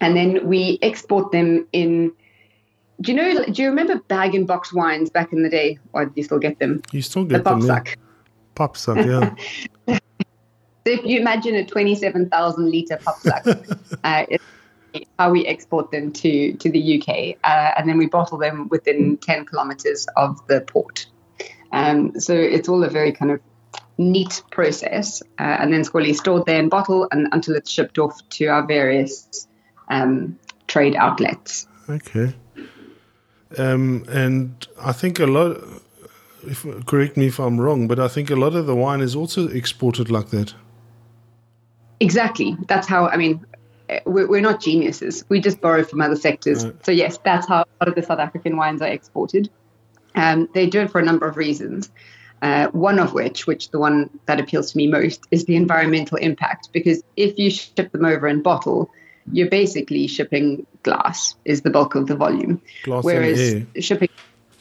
And 0.00 0.16
then 0.16 0.46
we 0.46 0.78
export 0.80 1.32
them 1.32 1.66
in 1.72 2.12
do 3.00 3.12
you 3.12 3.16
know 3.16 3.44
do 3.46 3.62
you 3.62 3.68
remember 3.68 3.96
bag 4.06 4.36
and 4.36 4.46
box 4.46 4.72
wines 4.72 5.10
back 5.10 5.32
in 5.32 5.42
the 5.42 5.50
day? 5.50 5.78
Or 5.92 6.06
do 6.06 6.12
you 6.14 6.22
still 6.22 6.38
get 6.38 6.60
them? 6.60 6.82
You 6.92 7.02
still 7.02 7.24
get 7.24 7.42
them. 7.42 7.60
the 7.60 7.66
them. 7.66 7.86
Papsak. 8.54 9.04
Yeah. 9.04 9.34
yeah. 9.88 9.98
so 10.86 10.92
if 10.98 11.04
you 11.04 11.18
imagine 11.18 11.56
a 11.56 11.64
twenty 11.66 11.96
seven 11.96 12.30
thousand 12.30 12.70
liter 12.70 12.96
Papsak, 12.96 13.98
uh, 14.04 14.26
it's 14.28 14.44
how 15.18 15.30
we 15.30 15.46
export 15.46 15.90
them 15.90 16.12
to 16.12 16.52
to 16.54 16.70
the 16.70 17.00
UK, 17.00 17.36
uh, 17.44 17.72
and 17.78 17.88
then 17.88 17.98
we 17.98 18.06
bottle 18.06 18.38
them 18.38 18.68
within 18.68 19.16
ten 19.18 19.44
kilometers 19.44 20.06
of 20.16 20.44
the 20.48 20.60
port. 20.62 21.06
Um, 21.72 22.18
so 22.18 22.32
it's 22.34 22.68
all 22.68 22.82
a 22.82 22.90
very 22.90 23.12
kind 23.12 23.30
of 23.30 23.40
neat 23.98 24.42
process, 24.50 25.22
uh, 25.38 25.56
and 25.60 25.72
then 25.72 25.82
Skollie 25.82 26.14
stored 26.14 26.46
there 26.46 26.58
in 26.58 26.68
bottle 26.68 27.08
and 27.12 27.28
until 27.32 27.54
it's 27.54 27.70
shipped 27.70 27.98
off 27.98 28.16
to 28.30 28.46
our 28.46 28.66
various 28.66 29.46
um, 29.88 30.38
trade 30.66 30.96
outlets. 30.96 31.66
Okay. 31.88 32.34
Um, 33.56 34.04
and 34.08 34.66
I 34.80 34.92
think 34.92 35.18
a 35.18 35.26
lot. 35.26 35.58
If, 36.46 36.64
correct 36.86 37.16
me 37.16 37.26
if 37.26 37.40
I'm 37.40 37.60
wrong, 37.60 37.88
but 37.88 37.98
I 37.98 38.08
think 38.08 38.30
a 38.30 38.36
lot 38.36 38.54
of 38.54 38.66
the 38.66 38.74
wine 38.74 39.00
is 39.00 39.16
also 39.16 39.48
exported 39.48 40.10
like 40.10 40.28
that. 40.30 40.54
Exactly. 42.00 42.56
That's 42.68 42.86
how. 42.86 43.08
I 43.08 43.16
mean, 43.16 43.44
we're, 44.04 44.40
not 44.40 44.60
geniuses. 44.60 45.24
We 45.28 45.40
just 45.40 45.60
borrow 45.60 45.84
from 45.84 46.00
other 46.00 46.16
sectors. 46.16 46.64
Right. 46.64 46.84
So 46.84 46.92
yes, 46.92 47.18
that's 47.24 47.46
how 47.46 47.62
a 47.62 47.66
lot 47.80 47.88
of 47.88 47.94
the 47.94 48.02
South 48.02 48.18
African 48.18 48.56
wines 48.56 48.82
are 48.82 48.88
exported. 48.88 49.50
Um, 50.14 50.48
they 50.52 50.66
do 50.66 50.80
it 50.80 50.90
for 50.90 51.00
a 51.00 51.04
number 51.04 51.26
of 51.26 51.36
reasons. 51.36 51.90
Uh, 52.40 52.68
one 52.68 52.98
of 52.98 53.12
which, 53.12 53.46
which 53.46 53.70
the 53.70 53.78
one 53.78 54.10
that 54.26 54.38
appeals 54.38 54.72
to 54.72 54.76
me 54.76 54.86
most, 54.86 55.26
is 55.30 55.44
the 55.44 55.56
environmental 55.56 56.18
impact. 56.18 56.70
Because 56.72 57.02
if 57.16 57.38
you 57.38 57.50
ship 57.50 57.92
them 57.92 58.04
over 58.04 58.28
in 58.28 58.42
bottle, 58.42 58.90
you're 59.32 59.48
basically 59.48 60.06
shipping 60.06 60.66
glass 60.82 61.34
is 61.44 61.62
the 61.62 61.70
bulk 61.70 61.94
of 61.94 62.06
the 62.06 62.16
volume. 62.16 62.62
Glass 62.84 63.04
Whereas 63.04 63.64
shipping 63.80 64.08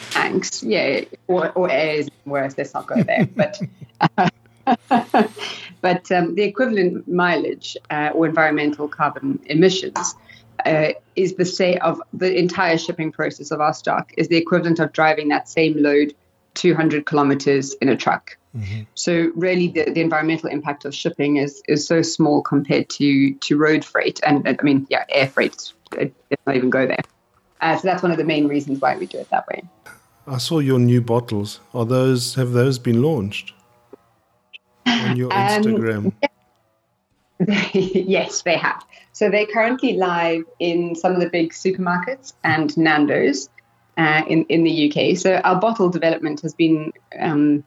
tanks, 0.10 0.64
yeah, 0.64 1.02
or, 1.28 1.52
or 1.52 1.70
air 1.70 1.96
is 1.96 2.10
worse. 2.26 2.56
Let's 2.58 2.74
not 2.74 2.88
go 2.88 3.02
there. 3.04 3.28
but 3.36 3.60
uh, 4.18 4.30
but 5.82 6.12
um, 6.12 6.36
the 6.36 6.44
equivalent 6.44 7.08
mileage 7.08 7.78
uh, 7.90 8.12
or 8.14 8.26
environmental 8.26 8.88
carbon 8.88 9.40
emissions 9.46 10.16
uh, 10.66 10.90
is 11.16 11.36
the 11.36 11.46
say 11.46 11.78
of 11.78 12.02
the 12.14 12.38
entire 12.38 12.78
shipping 12.78 13.12
process 13.12 13.52
of 13.52 13.62
our 13.62 13.74
stock 13.74 14.12
is 14.18 14.28
the 14.28 14.38
equivalent 14.38 14.80
of 14.80 14.92
driving 14.92 15.30
that 15.30 15.48
same 15.48 15.82
load 15.82 16.14
200 16.56 17.06
kilometers 17.06 17.74
in 17.76 17.90
a 17.90 17.96
truck. 17.96 18.38
Mm-hmm. 18.56 18.82
So 18.96 19.32
really, 19.36 19.68
the, 19.68 19.92
the 19.92 20.02
environmental 20.02 20.50
impact 20.50 20.86
of 20.86 20.96
shipping 20.96 21.38
is 21.38 21.62
is 21.68 21.86
so 21.86 22.02
small 22.02 22.42
compared 22.42 22.90
to 22.92 23.34
to 23.34 23.58
road 23.58 23.86
freight, 23.86 24.20
and 24.26 24.48
I 24.48 24.58
mean, 24.64 24.88
yeah, 24.90 25.06
air 25.10 25.28
freight 25.28 25.74
it, 25.96 26.14
it 26.30 26.40
not 26.48 26.56
even 26.56 26.70
go 26.70 26.88
there. 26.88 27.04
Uh, 27.62 27.78
so 27.78 27.88
that's 27.88 28.02
one 28.02 28.12
of 28.12 28.18
the 28.18 28.24
main 28.24 28.48
reasons 28.48 28.82
why 28.82 28.98
we 28.98 29.06
do 29.06 29.20
it 29.20 29.30
that 29.30 29.48
way. 29.48 29.64
I 30.26 30.40
saw 30.40 30.60
your 30.60 30.80
new 30.80 31.02
bottles. 31.02 31.60
Are 31.74 31.86
those 31.86 32.36
have 32.36 32.52
those 32.52 32.80
been 32.80 33.02
launched? 33.02 33.54
On 34.88 35.18
your 35.18 35.34
um, 35.34 35.64
Instagram? 35.64 36.06
Um, 36.06 36.14
yes, 37.74 38.42
they 38.42 38.58
have. 38.58 38.84
So 39.12 39.30
they're 39.30 39.48
currently 39.48 39.94
live 39.94 40.44
in 40.60 40.96
some 40.96 41.14
of 41.14 41.20
the 41.20 41.30
big 41.30 41.52
supermarkets 41.52 42.34
and 42.44 42.76
Nando's 42.78 43.50
uh, 43.98 44.24
in 44.28 44.46
in 44.46 44.64
the 44.64 44.92
UK. 44.92 45.18
So 45.18 45.36
our 45.38 45.60
bottle 45.60 45.90
development 45.90 46.42
has 46.42 46.54
been 46.54 46.94
um, 47.20 47.64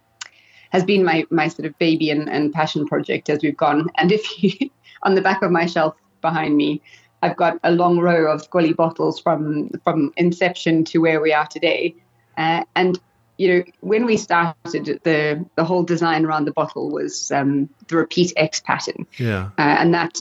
has 0.71 0.85
been 0.85 1.05
my 1.05 1.27
my 1.31 1.49
sort 1.49 1.67
of 1.67 1.79
baby 1.79 2.11
and, 2.11 2.29
and 2.29 2.53
passion 2.53 2.87
project 2.87 3.29
as 3.29 3.43
we've 3.43 3.57
gone. 3.57 3.89
And 3.97 4.13
if 4.13 4.43
you 4.43 4.71
on 5.03 5.15
the 5.15 5.23
back 5.23 5.43
of 5.43 5.51
my 5.51 5.67
shelf 5.67 5.95
behind 6.21 6.57
me, 6.57 6.81
I've 7.23 7.37
got 7.37 7.59
a 7.65 7.71
long 7.71 7.99
row 7.99 8.31
of 8.31 8.49
Skollie 8.49 8.75
bottles 8.75 9.21
from 9.21 9.71
from 9.85 10.13
inception 10.17 10.85
to 10.87 10.99
where 10.99 11.21
we 11.21 11.33
are 11.33 11.47
today. 11.47 11.95
Uh, 12.37 12.65
and 12.75 12.99
you 13.41 13.49
know, 13.49 13.65
when 13.81 14.05
we 14.05 14.19
started, 14.19 15.01
the 15.03 15.47
the 15.57 15.65
whole 15.65 15.83
design 15.83 16.27
around 16.27 16.45
the 16.45 16.53
bottle 16.53 16.91
was 16.91 17.33
um, 17.33 17.71
the 17.89 17.97
repeat 17.97 18.35
X 18.37 18.61
pattern. 18.61 19.07
Yeah. 19.17 19.49
Uh, 19.57 19.77
and 19.81 19.95
that 19.95 20.21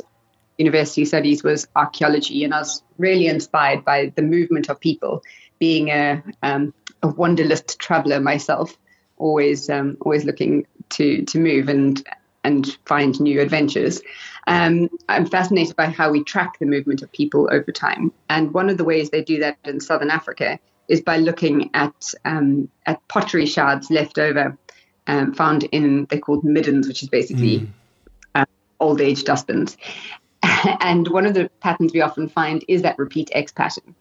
university 0.58 1.04
studies 1.04 1.44
was 1.44 1.68
archaeology, 1.76 2.46
and 2.46 2.54
I 2.54 2.60
was 2.60 2.82
really 2.98 3.28
inspired 3.28 3.84
by 3.84 4.14
the 4.16 4.22
movement 4.22 4.70
of 4.70 4.80
people. 4.80 5.22
Being 5.60 5.90
a 5.90 6.24
um, 6.44 6.74
a 7.04 7.10
wanderlust 7.10 7.78
traveller 7.78 8.22
myself, 8.22 8.78
always 9.18 9.70
um, 9.70 9.98
always 10.00 10.24
looking 10.24 10.66
to 10.92 11.26
to 11.26 11.40
move 11.40 11.68
and 11.68 12.02
and 12.46 12.78
find 12.86 13.20
new 13.20 13.42
adventures. 13.42 14.02
Um, 14.48 14.90
I'm 15.10 15.26
fascinated 15.26 15.76
by 15.76 15.88
how 15.88 16.10
we 16.10 16.24
track 16.24 16.58
the 16.58 16.66
movement 16.66 17.02
of 17.02 17.12
people 17.12 17.50
over 17.52 17.74
time. 17.74 18.14
And 18.30 18.54
one 18.54 18.70
of 18.70 18.78
the 18.78 18.86
ways 18.86 19.10
they 19.10 19.24
do 19.24 19.40
that 19.42 19.58
in 19.66 19.82
Southern 19.82 20.10
Africa 20.10 20.58
is 20.90 21.02
by 21.02 21.18
looking 21.18 21.70
at 21.74 22.14
um, 22.26 22.68
at 22.86 23.08
pottery 23.08 23.46
shards 23.46 23.90
left 23.90 24.18
over, 24.18 24.58
um, 25.08 25.34
found 25.34 25.64
in 25.66 26.06
they're 26.10 26.20
called 26.20 26.44
middens, 26.44 26.88
which 26.88 27.04
is 27.04 27.10
basically 27.10 27.70
mm. 28.36 28.46
old 28.80 29.00
age 29.00 29.24
dustbins. 29.24 29.78
and 30.82 31.08
one 31.08 31.26
of 31.26 31.34
the 31.34 31.50
patterns 31.62 31.94
we 31.94 32.02
often 32.02 32.28
find 32.28 32.66
is 32.68 32.82
that 32.82 32.98
repeat 32.98 33.30
X 33.34 33.52
pattern. 33.52 33.96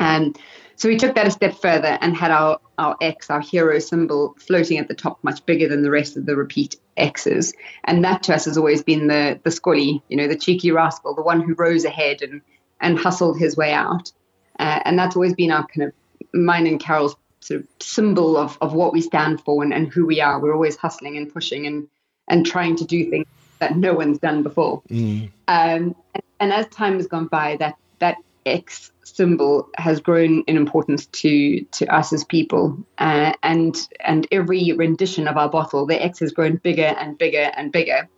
And 0.00 0.38
so 0.76 0.88
we 0.88 0.96
took 0.96 1.14
that 1.14 1.26
a 1.26 1.30
step 1.30 1.54
further 1.54 1.98
and 2.00 2.16
had 2.16 2.30
our, 2.30 2.58
our 2.78 2.96
X, 3.00 3.30
our 3.30 3.40
hero 3.40 3.78
symbol, 3.78 4.34
floating 4.38 4.78
at 4.78 4.88
the 4.88 4.94
top, 4.94 5.22
much 5.22 5.46
bigger 5.46 5.68
than 5.68 5.82
the 5.82 5.90
rest 5.90 6.16
of 6.16 6.26
the 6.26 6.34
repeat 6.34 6.76
X's. 6.96 7.54
And 7.84 8.04
that 8.04 8.24
to 8.24 8.34
us 8.34 8.46
has 8.46 8.58
always 8.58 8.82
been 8.82 9.06
the 9.06 9.40
the 9.44 9.50
skollie, 9.50 10.02
you 10.08 10.16
know, 10.16 10.28
the 10.28 10.36
cheeky 10.36 10.72
rascal, 10.72 11.14
the 11.14 11.22
one 11.22 11.40
who 11.40 11.54
rose 11.54 11.84
ahead 11.84 12.22
and 12.22 12.40
and 12.80 12.98
hustled 12.98 13.38
his 13.38 13.56
way 13.56 13.72
out. 13.72 14.12
Uh, 14.58 14.80
and 14.84 14.98
that's 14.98 15.16
always 15.16 15.34
been 15.34 15.50
our 15.50 15.66
kind 15.66 15.88
of 15.88 15.92
mine 16.32 16.66
and 16.66 16.80
Carol's 16.80 17.16
sort 17.40 17.60
of 17.60 17.68
symbol 17.80 18.36
of, 18.36 18.56
of 18.60 18.72
what 18.72 18.92
we 18.92 19.00
stand 19.00 19.40
for 19.40 19.62
and, 19.62 19.72
and 19.72 19.88
who 19.88 20.06
we 20.06 20.20
are. 20.20 20.40
We're 20.40 20.54
always 20.54 20.76
hustling 20.76 21.16
and 21.16 21.32
pushing 21.32 21.66
and 21.66 21.88
and 22.28 22.46
trying 22.46 22.76
to 22.76 22.84
do 22.84 23.10
things 23.10 23.26
that 23.58 23.76
no 23.76 23.92
one's 23.92 24.18
done 24.18 24.42
before. 24.42 24.82
Mm. 24.88 25.30
Um, 25.46 25.94
and, 26.14 26.22
and 26.40 26.52
as 26.52 26.66
time 26.68 26.94
has 26.94 27.06
gone 27.06 27.26
by, 27.26 27.56
that 27.58 27.76
that 27.98 28.16
X 28.46 28.92
symbol 29.04 29.68
has 29.76 30.00
grown 30.00 30.42
in 30.46 30.56
importance 30.56 31.06
to 31.06 31.60
to 31.64 31.86
us 31.94 32.12
as 32.12 32.24
people, 32.24 32.78
uh, 32.98 33.32
and 33.42 33.76
and 34.00 34.26
every 34.32 34.72
rendition 34.72 35.28
of 35.28 35.36
our 35.36 35.48
bottle, 35.48 35.86
the 35.86 36.02
X 36.02 36.20
has 36.20 36.32
grown 36.32 36.56
bigger 36.56 36.94
and 36.98 37.18
bigger 37.18 37.50
and 37.56 37.72
bigger. 37.72 38.08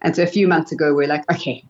And 0.00 0.16
so 0.16 0.22
a 0.22 0.26
few 0.26 0.48
months 0.48 0.72
ago, 0.72 0.94
we're 0.94 1.06
like, 1.06 1.30
okay, 1.30 1.64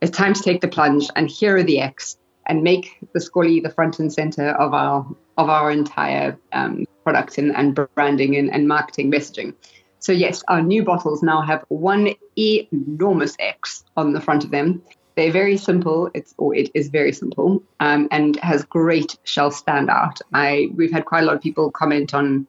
it's 0.00 0.16
time 0.16 0.34
to 0.34 0.42
take 0.42 0.60
the 0.60 0.68
plunge, 0.68 1.08
and 1.14 1.30
here 1.30 1.56
are 1.56 1.62
the 1.62 1.80
X, 1.80 2.16
and 2.46 2.62
make 2.62 2.98
the 3.12 3.20
Skollie 3.20 3.62
the 3.62 3.70
front 3.70 3.98
and 3.98 4.12
center 4.12 4.50
of 4.50 4.74
our 4.74 5.06
of 5.36 5.48
our 5.48 5.70
entire 5.70 6.38
um, 6.52 6.84
product 7.02 7.38
and, 7.38 7.54
and 7.54 7.78
branding 7.94 8.36
and, 8.36 8.50
and 8.50 8.66
marketing 8.66 9.10
messaging. 9.10 9.54
So 9.98 10.12
yes, 10.12 10.42
our 10.48 10.62
new 10.62 10.84
bottles 10.84 11.22
now 11.22 11.40
have 11.42 11.64
one 11.68 12.14
enormous 12.38 13.36
X 13.38 13.84
on 13.96 14.12
the 14.12 14.20
front 14.20 14.44
of 14.44 14.50
them, 14.50 14.82
they're 15.16 15.32
very 15.32 15.56
simple. 15.56 16.10
It's 16.14 16.34
or 16.36 16.54
it 16.54 16.70
is 16.74 16.88
very 16.88 17.12
simple 17.12 17.62
um, 17.80 18.06
and 18.10 18.36
has 18.40 18.64
great 18.64 19.16
shelf 19.24 19.64
standout. 19.64 20.20
I 20.32 20.68
we've 20.74 20.92
had 20.92 21.06
quite 21.06 21.24
a 21.24 21.26
lot 21.26 21.36
of 21.36 21.42
people 21.42 21.70
comment 21.70 22.14
on 22.14 22.46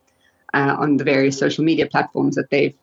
uh, 0.54 0.76
on 0.78 0.98
the 0.98 1.06
various 1.06 1.38
social 1.38 1.64
media 1.64 1.88
platforms 1.88 2.36
that 2.36 2.50
they've 2.50 2.76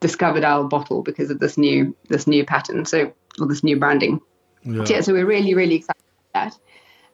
discovered 0.00 0.44
our 0.44 0.64
bottle 0.64 1.02
because 1.02 1.30
of 1.30 1.40
this 1.40 1.58
new 1.58 1.94
this 2.08 2.26
new 2.26 2.46
pattern. 2.46 2.84
So 2.84 3.12
or 3.40 3.46
this 3.48 3.64
new 3.64 3.78
branding. 3.78 4.20
Yeah. 4.62 4.84
So, 4.84 4.94
yeah, 4.94 5.00
so 5.00 5.12
we're 5.12 5.26
really 5.26 5.54
really 5.54 5.74
excited 5.74 6.01
that. 6.34 6.56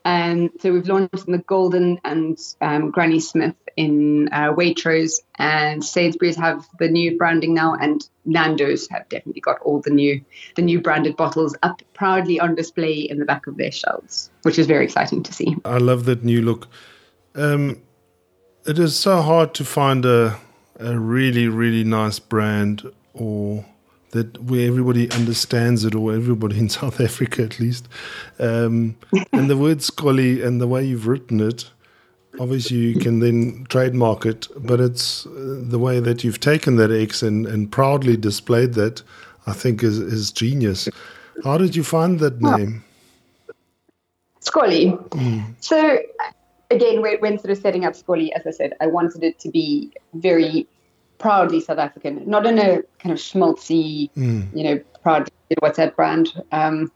Um, 0.05 0.51
so 0.61 0.73
we've 0.73 0.89
launched 0.89 1.27
in 1.27 1.33
the 1.33 1.39
Golden 1.39 2.01
and 2.05 2.39
um, 2.61 2.91
Granny 2.91 3.21
Smith 3.21 3.55
in 3.77 4.29
uh, 4.33 4.55
Waitrose, 4.55 5.21
and 5.39 5.85
Sainsbury's 5.85 6.37
have 6.37 6.67
the 6.79 6.89
new 6.89 7.19
branding 7.19 7.53
now, 7.53 7.75
and 7.75 8.09
Nando's 8.25 8.89
have 8.89 9.09
definitely 9.09 9.41
got 9.41 9.61
all 9.61 9.81
the 9.81 9.91
new 9.91 10.25
the 10.57 10.63
new 10.63 10.81
branded 10.81 11.17
bottles 11.17 11.55
up 11.63 11.83
proudly 11.95 12.41
on 12.41 12.55
display 12.55 12.95
in 12.95 13.19
the 13.19 13.25
back 13.25 13.47
of 13.47 13.57
their 13.57 13.71
shelves, 13.71 14.31
which 14.43 14.59
is 14.59 14.67
very 14.67 14.85
exciting 14.85 15.23
to 15.25 15.33
see. 15.33 15.57
I 15.65 15.79
love 15.79 16.07
that 16.07 16.25
new 16.25 16.43
look. 16.43 16.69
Um, 17.35 17.83
it 18.67 18.79
is 18.79 18.97
so 18.97 19.21
hard 19.23 19.55
to 19.55 19.65
find 19.65 20.05
a 20.05 20.39
a 20.81 20.99
really 20.99 21.49
really 21.49 21.85
nice 21.85 22.19
brand 22.19 22.91
or 23.13 23.67
that 24.11 24.43
where 24.43 24.67
everybody 24.67 25.11
understands 25.13 25.85
it, 25.85 25.95
or 25.95 26.15
everybody 26.15 26.59
in 26.59 26.69
South 26.81 27.01
Africa 27.01 27.43
at 27.43 27.61
least. 27.61 27.89
Um, 28.39 28.97
and 29.33 29.51
the 29.51 29.57
word 29.57 29.79
Skollie 29.79 30.45
and 30.45 30.61
the 30.61 30.69
way 30.69 30.85
you've 30.85 31.07
written 31.07 31.41
it, 31.41 31.71
obviously 32.41 32.77
you 32.77 32.99
can 32.99 33.21
then 33.21 33.67
trademark 33.69 34.27
it, 34.27 34.49
but 34.57 34.81
it's 34.81 35.27
uh, 35.27 35.61
the 35.63 35.79
way 35.79 36.01
that 36.01 36.25
you've 36.25 36.41
taken 36.41 36.77
that 36.77 36.91
X 36.91 37.23
and, 37.23 37.47
and 37.47 37.71
proudly 37.71 38.17
displayed 38.17 38.75
that, 38.75 39.03
I 39.47 39.53
think 39.53 39.83
is, 39.83 39.99
is 39.99 40.31
genius. 40.31 40.89
How 41.45 41.59
did 41.59 41.77
you 41.77 41.85
find 41.85 42.19
that 42.21 42.41
name? 42.41 42.85
Skollie. 44.41 44.97
Mm. 45.11 45.55
So 45.61 45.99
again, 46.71 47.03
when 47.03 47.39
sort 47.39 47.51
of 47.51 47.59
setting 47.59 47.85
up 47.85 47.95
Skollie, 47.95 48.31
as 48.35 48.47
I 48.47 48.51
said, 48.51 48.75
I 48.81 48.87
wanted 48.87 49.23
it 49.23 49.39
to 49.41 49.51
be 49.51 49.93
very 50.15 50.67
proudly 51.19 51.61
South 51.61 51.79
African, 51.79 52.23
not 52.29 52.47
in 52.47 52.59
a 52.59 52.83
kind 52.99 53.13
of 53.13 53.19
schmaltzy, 53.19 54.11
mm. 54.17 54.49
you 54.55 54.65
know, 54.65 54.81
proud 55.03 55.29
what's 55.61 55.77
that 55.77 55.97
brand. 55.97 56.29
Um, 56.53 56.93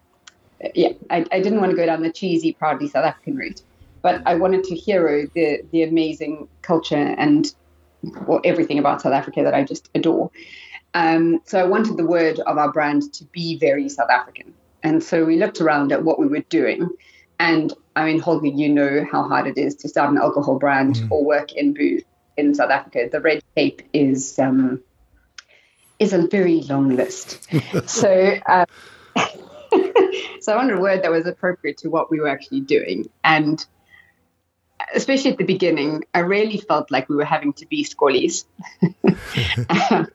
yeah, 0.74 0.90
I, 1.10 1.24
I 1.32 1.40
didn't 1.40 1.60
want 1.60 1.70
to 1.70 1.76
go 1.76 1.86
down 1.86 2.02
the 2.02 2.12
cheesy, 2.12 2.52
proudly 2.52 2.88
South 2.88 3.04
African 3.04 3.36
route, 3.36 3.62
but 4.00 4.22
I 4.26 4.34
wanted 4.36 4.64
to 4.64 4.74
hero 4.74 5.26
the 5.34 5.62
the 5.72 5.82
amazing 5.82 6.48
culture 6.62 7.14
and 7.18 7.52
well, 8.26 8.40
everything 8.44 8.78
about 8.78 9.02
South 9.02 9.12
Africa 9.12 9.42
that 9.42 9.54
I 9.54 9.64
just 9.64 9.90
adore. 9.94 10.30
Um, 10.94 11.40
so 11.44 11.58
I 11.58 11.64
wanted 11.64 11.96
the 11.96 12.06
word 12.06 12.40
of 12.40 12.58
our 12.58 12.70
brand 12.70 13.12
to 13.14 13.24
be 13.26 13.58
very 13.58 13.88
South 13.88 14.10
African, 14.10 14.54
and 14.82 15.02
so 15.02 15.24
we 15.24 15.36
looked 15.36 15.60
around 15.60 15.90
at 15.92 16.04
what 16.04 16.18
we 16.18 16.26
were 16.26 16.44
doing. 16.48 16.88
And 17.40 17.72
I 17.96 18.04
mean, 18.04 18.20
Holger, 18.20 18.46
you 18.46 18.68
know 18.68 19.04
how 19.10 19.26
hard 19.26 19.48
it 19.48 19.58
is 19.58 19.74
to 19.76 19.88
start 19.88 20.10
an 20.10 20.18
alcohol 20.18 20.58
brand 20.58 20.96
mm. 20.96 21.10
or 21.10 21.24
work 21.24 21.52
in 21.54 21.74
booze 21.74 22.04
in 22.36 22.54
South 22.54 22.70
Africa, 22.70 23.08
the 23.10 23.20
red 23.20 23.42
tape 23.56 23.82
is 23.92 24.38
um, 24.38 24.82
is 25.98 26.12
a 26.12 26.26
very 26.26 26.60
long 26.62 26.96
list. 26.96 27.48
so. 27.86 28.38
Um, 28.46 28.66
so 30.40 30.52
I 30.52 30.56
wanted 30.56 30.76
a 30.76 30.80
word 30.80 31.02
that 31.02 31.10
was 31.10 31.26
appropriate 31.26 31.78
to 31.78 31.88
what 31.88 32.10
we 32.10 32.20
were 32.20 32.28
actually 32.28 32.60
doing. 32.60 33.08
And 33.24 33.64
especially 34.94 35.32
at 35.32 35.38
the 35.38 35.44
beginning, 35.44 36.04
I 36.14 36.20
really 36.20 36.58
felt 36.58 36.90
like 36.90 37.08
we 37.08 37.16
were 37.16 37.24
having 37.24 37.52
to 37.54 37.66
be 37.66 37.84
skollies. 37.84 38.44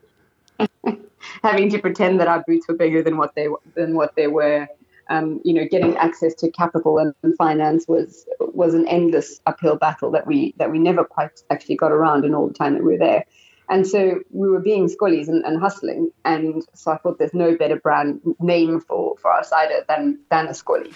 having 1.43 1.69
to 1.69 1.79
pretend 1.79 2.19
that 2.19 2.27
our 2.27 2.43
boots 2.47 2.67
were 2.67 2.75
bigger 2.75 3.01
than 3.03 3.17
what 3.17 3.35
they 3.35 3.47
than 3.75 3.95
what 3.95 4.15
they 4.15 4.27
were 4.27 4.67
um, 5.09 5.41
you 5.43 5.53
know, 5.53 5.65
getting 5.69 5.95
access 5.97 6.33
to 6.35 6.51
capital 6.51 6.97
and, 6.97 7.13
finance 7.37 7.87
was 7.87 8.25
was 8.39 8.73
an 8.73 8.87
endless 8.87 9.41
uphill 9.45 9.75
battle 9.75 10.11
that 10.11 10.25
we 10.25 10.53
that 10.57 10.71
we 10.71 10.79
never 10.79 11.03
quite 11.03 11.41
actually 11.49 11.75
got 11.75 11.91
around 11.91 12.25
in 12.25 12.33
all 12.33 12.47
the 12.47 12.53
time 12.53 12.73
that 12.73 12.83
we 12.83 12.93
were 12.93 12.99
there. 12.99 13.25
And 13.69 13.85
so 13.85 14.21
we 14.31 14.49
were 14.49 14.59
being 14.59 14.87
skollies 14.87 15.27
and, 15.27 15.43
and 15.45 15.59
hustling. 15.59 16.11
And 16.23 16.63
so 16.73 16.91
I 16.91 16.97
thought 16.97 17.19
there's 17.19 17.33
no 17.33 17.55
better 17.55 17.75
brand 17.75 18.21
name 18.39 18.79
for, 18.79 19.17
for 19.17 19.29
our 19.29 19.43
cider 19.43 19.83
than, 19.87 20.19
than 20.29 20.47
a 20.47 20.51
skollie. 20.51 20.93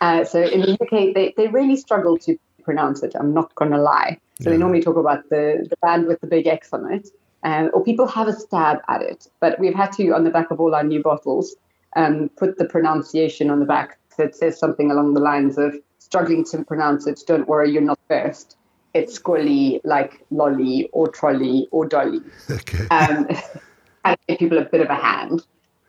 Uh, 0.00 0.24
so 0.24 0.42
in 0.42 0.60
the 0.60 0.72
UK, 0.72 1.14
they, 1.14 1.34
they 1.36 1.46
really 1.48 1.76
struggle 1.76 2.18
to 2.18 2.36
pronounce 2.64 3.02
it. 3.02 3.14
I'm 3.14 3.32
not 3.32 3.54
going 3.54 3.70
to 3.70 3.80
lie. 3.80 4.18
So 4.40 4.50
yeah. 4.50 4.54
they 4.54 4.58
normally 4.58 4.82
talk 4.82 4.96
about 4.96 5.28
the, 5.30 5.66
the 5.68 5.76
band 5.82 6.06
with 6.06 6.20
the 6.20 6.26
big 6.26 6.46
X 6.46 6.72
on 6.72 6.92
it. 6.92 7.08
Um, 7.42 7.70
or 7.72 7.82
people 7.82 8.06
have 8.06 8.28
a 8.28 8.32
stab 8.32 8.78
at 8.88 9.02
it. 9.02 9.28
But 9.40 9.58
we've 9.60 9.74
had 9.74 9.92
to, 9.92 10.10
on 10.10 10.24
the 10.24 10.30
back 10.30 10.50
of 10.50 10.60
all 10.60 10.74
our 10.74 10.84
new 10.84 11.02
bottles, 11.02 11.54
um, 11.96 12.30
put 12.36 12.58
the 12.58 12.64
pronunciation 12.64 13.50
on 13.50 13.60
the 13.60 13.66
back 13.66 13.98
that 14.16 14.36
says 14.36 14.58
something 14.58 14.90
along 14.90 15.14
the 15.14 15.20
lines 15.20 15.58
of 15.58 15.74
struggling 15.98 16.44
to 16.44 16.64
pronounce 16.64 17.06
it, 17.06 17.20
don't 17.26 17.48
worry, 17.48 17.70
you're 17.70 17.82
not 17.82 17.98
first. 18.08 18.56
It's 18.94 19.18
skollie 19.18 19.80
like 19.84 20.24
lolly 20.30 20.88
or 20.92 21.08
trolley 21.08 21.68
or 21.70 21.86
dolly. 21.86 22.20
Okay. 22.50 22.86
Um, 22.90 23.28
and 24.04 24.16
give 24.28 24.38
people 24.38 24.58
a 24.58 24.64
bit 24.64 24.80
of 24.80 24.88
a 24.88 24.94
hand. 24.94 25.42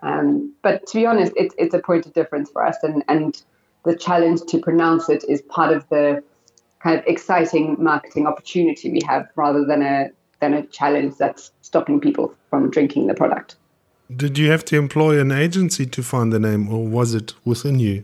Um, 0.03 0.53
but 0.61 0.85
to 0.87 0.97
be 0.99 1.05
honest, 1.05 1.33
it's 1.35 1.55
it's 1.57 1.73
a 1.73 1.79
point 1.79 2.05
of 2.05 2.13
difference 2.13 2.49
for 2.49 2.65
us, 2.65 2.77
and, 2.83 3.03
and 3.07 3.41
the 3.85 3.95
challenge 3.95 4.41
to 4.47 4.59
pronounce 4.59 5.09
it 5.09 5.23
is 5.29 5.41
part 5.43 5.75
of 5.75 5.87
the 5.89 6.23
kind 6.81 6.99
of 6.99 7.05
exciting 7.05 7.77
marketing 7.79 8.25
opportunity 8.25 8.91
we 8.91 9.01
have, 9.07 9.27
rather 9.35 9.63
than 9.65 9.81
a 9.81 10.09
than 10.39 10.53
a 10.53 10.65
challenge 10.67 11.17
that's 11.17 11.51
stopping 11.61 11.99
people 11.99 12.33
from 12.49 12.71
drinking 12.71 13.07
the 13.07 13.13
product. 13.13 13.55
Did 14.15 14.37
you 14.37 14.51
have 14.51 14.65
to 14.65 14.77
employ 14.77 15.19
an 15.19 15.31
agency 15.31 15.85
to 15.85 16.03
find 16.03 16.31
the 16.31 16.39
name, 16.39 16.69
or 16.69 16.85
was 16.85 17.13
it 17.13 17.33
within 17.45 17.79
you? 17.79 18.03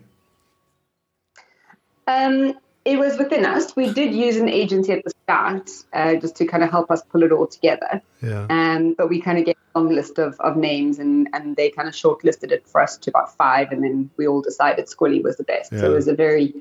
Um, 2.08 2.54
it 2.86 2.98
was 2.98 3.18
within 3.18 3.46
us. 3.46 3.76
We 3.76 3.92
did 3.92 4.14
use 4.14 4.38
an 4.38 4.48
agency 4.48 4.94
at 4.94 5.04
the 5.04 5.12
start 5.24 5.70
uh, 5.92 6.16
just 6.16 6.38
to 6.38 6.46
kind 6.46 6.64
of 6.64 6.72
help 6.72 6.90
us 6.90 7.02
pull 7.10 7.24
it 7.24 7.34
all 7.34 7.48
together. 7.48 8.02
Yeah. 8.22 8.48
Um, 8.50 8.94
but 8.94 9.10
we 9.10 9.20
kind 9.20 9.38
of 9.38 9.46
gave 9.46 9.56
a 9.76 9.80
long 9.80 9.94
list 9.94 10.18
of, 10.18 10.40
of 10.40 10.56
names 10.56 10.98
and, 10.98 11.28
and 11.34 11.58
they 11.58 11.70
kind 11.70 11.90
of 11.90 11.94
shortlisted 11.94 12.52
it 12.52 12.66
for 12.66 12.82
us 12.82 12.98
to 13.00 13.10
about 13.10 13.36
five. 13.36 13.74
And 13.74 13.84
then 13.84 14.10
we 14.16 14.26
all 14.26 14.42
decided 14.42 14.86
Skollie 14.86 15.22
was 15.22 15.36
the 15.36 15.44
best. 15.44 15.74
Yeah. 15.74 15.82
So 15.82 15.92
it 15.92 15.96
was 15.96 16.08
a 16.08 16.16
very 16.16 16.54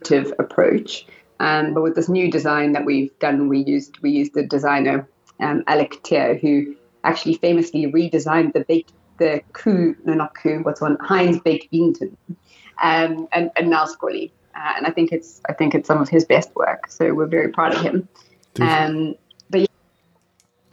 active 0.00 0.34
approach. 0.40 1.06
Um, 1.38 1.74
but 1.74 1.82
with 1.82 1.94
this 1.94 2.08
new 2.08 2.28
design 2.28 2.72
that 2.72 2.84
we've 2.84 3.16
done, 3.20 3.48
we 3.48 3.60
used 3.60 3.98
we 4.02 4.10
used 4.10 4.34
the 4.34 4.42
designer 4.42 5.08
um, 5.38 5.62
Alec 5.68 6.02
Tier, 6.02 6.36
who 6.36 6.74
actually 7.04 7.34
famously 7.34 7.90
redesigned 7.90 8.52
the 8.52 8.60
baked 8.60 8.92
the 9.18 9.42
coup 9.52 9.94
no 10.04 10.14
not 10.14 10.34
coup 10.34 10.60
what's 10.62 10.80
one 10.80 10.96
Heinz 11.00 11.38
baked 11.40 11.70
bean 11.70 11.92
tin, 11.94 12.16
um, 12.82 13.28
and 13.32 13.50
and 13.56 13.70
now 13.70 13.86
Skollie. 13.86 14.30
Uh, 14.54 14.74
and 14.76 14.86
I 14.86 14.90
think 14.90 15.12
it's 15.12 15.40
I 15.48 15.54
think 15.54 15.74
it's 15.74 15.88
some 15.88 16.00
of 16.00 16.08
his 16.08 16.24
best 16.24 16.54
work. 16.54 16.90
So 16.90 17.14
we're 17.14 17.26
very 17.26 17.48
proud 17.48 17.74
of 17.74 17.80
him. 17.80 18.08
Um, 18.60 19.14
but 19.48 19.60
yeah, 19.62 19.66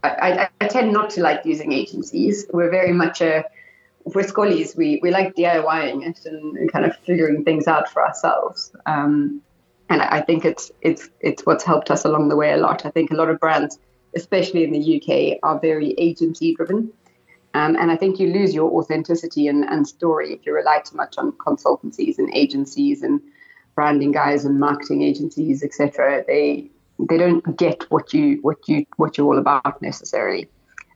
I, 0.03 0.09
I, 0.09 0.50
I, 0.59 0.67
tend 0.67 0.91
not 0.91 1.12
to 1.12 1.21
like 1.21 1.45
using 1.45 1.71
agencies. 1.71 2.45
We're 2.51 2.69
very 2.69 2.91
much 2.91 3.21
a 3.21 3.45
we're 4.03 4.24
Skollies. 4.24 4.75
We 4.75 5.00
we 5.01 5.12
like 5.12 5.36
DIYing 5.36 6.07
it 6.07 6.25
and, 6.25 6.57
and 6.57 6.71
kind 6.71 6.86
of 6.86 6.95
figuring 6.98 7.43
things 7.45 7.67
out 7.67 7.89
for 7.89 8.05
ourselves. 8.05 8.71
Um, 8.86 9.41
and 9.89 10.01
I 10.01 10.21
think 10.21 10.45
it's 10.45 10.71
it's 10.81 11.09
it's 11.19 11.45
what's 11.45 11.63
helped 11.63 11.89
us 11.89 12.05
along 12.05 12.29
the 12.29 12.36
way 12.36 12.51
a 12.51 12.57
lot. 12.57 12.86
I 12.86 12.91
think 12.91 13.12
a 13.12 13.15
lot 13.15 13.29
of 13.29 13.39
brands, 13.39 13.79
especially 14.15 14.63
in 14.63 14.71
the 14.71 15.01
UK, 15.01 15.39
are 15.43 15.59
very 15.59 15.93
agency 15.97 16.55
driven. 16.55 16.91
Um, 17.53 17.75
and 17.75 17.89
I 17.91 17.95
think 17.95 18.19
you 18.19 18.31
lose 18.31 18.53
your 18.53 18.71
authenticity 18.71 19.47
and, 19.47 19.63
and 19.63 19.87
story 19.87 20.33
if 20.33 20.45
you 20.45 20.53
rely 20.53 20.81
too 20.85 20.95
much 20.95 21.17
on 21.17 21.31
consultancies 21.33 22.19
and 22.19 22.29
agencies 22.33 23.01
and 23.01 23.21
branding 23.75 24.11
guys 24.11 24.45
and 24.45 24.59
marketing 24.59 25.01
agencies, 25.01 25.63
etc. 25.63 26.23
They 26.27 26.69
they 27.07 27.17
don't 27.17 27.57
get 27.57 27.89
what 27.89 28.13
you 28.13 28.39
what 28.41 28.67
you 28.67 28.85
what 28.97 29.17
you're 29.17 29.27
all 29.27 29.39
about 29.39 29.81
necessarily. 29.81 30.49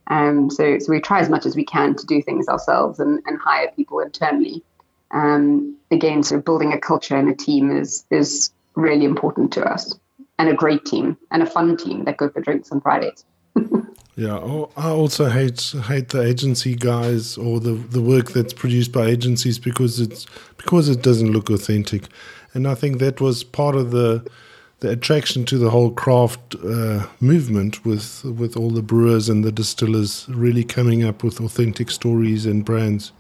Um, 0.07 0.49
so 0.51 0.77
so 0.79 0.91
we 0.91 0.99
try 0.99 1.19
as 1.21 1.29
much 1.29 1.45
as 1.45 1.55
we 1.55 1.63
can 1.63 1.95
to 1.95 2.05
do 2.05 2.21
things 2.21 2.47
ourselves 2.47 2.99
and, 2.99 3.21
and 3.25 3.39
hire 3.39 3.71
people 3.75 3.99
internally. 3.99 4.63
Um, 5.11 5.77
again, 5.91 6.23
sort 6.23 6.39
of 6.39 6.45
building 6.45 6.73
a 6.73 6.79
culture 6.79 7.15
and 7.15 7.29
a 7.29 7.35
team 7.35 7.71
is 7.71 8.05
is 8.11 8.51
really 8.75 9.05
important 9.05 9.53
to 9.53 9.63
us, 9.63 9.97
and 10.43 10.51
a 10.51 10.53
great 10.53 10.83
team 10.83 11.17
and 11.31 11.41
a 11.41 11.45
fun 11.45 11.77
team 11.77 12.03
that 12.03 12.17
go 12.17 12.29
for 12.29 12.41
drinks 12.41 12.69
on 12.71 12.81
Fridays. 12.81 13.25
Yeah, 14.15 14.37
oh, 14.37 14.69
I 14.77 14.89
also 14.89 15.27
hate 15.27 15.73
hate 15.87 16.09
the 16.09 16.21
agency 16.21 16.75
guys 16.75 17.35
or 17.35 17.59
the 17.59 17.71
the 17.71 17.99
work 17.99 18.29
that's 18.29 18.53
produced 18.53 18.91
by 18.91 19.07
agencies 19.07 19.57
because 19.57 19.99
it's 19.99 20.27
because 20.55 20.87
it 20.87 21.01
doesn't 21.01 21.31
look 21.31 21.49
authentic 21.49 22.03
and 22.53 22.67
I 22.67 22.75
think 22.75 22.99
that 22.99 23.19
was 23.19 23.43
part 23.43 23.75
of 23.75 23.89
the 23.89 24.23
the 24.81 24.91
attraction 24.91 25.45
to 25.45 25.57
the 25.57 25.71
whole 25.71 25.89
craft 25.89 26.53
uh, 26.63 27.07
movement 27.21 27.83
with 27.85 28.23
with 28.23 28.55
all 28.55 28.69
the 28.69 28.83
brewers 28.83 29.29
and 29.29 29.43
the 29.43 29.51
distillers 29.51 30.27
really 30.29 30.63
coming 30.63 31.03
up 31.03 31.23
with 31.23 31.41
authentic 31.41 31.89
stories 31.89 32.45
and 32.45 32.63
brands. 32.63 33.11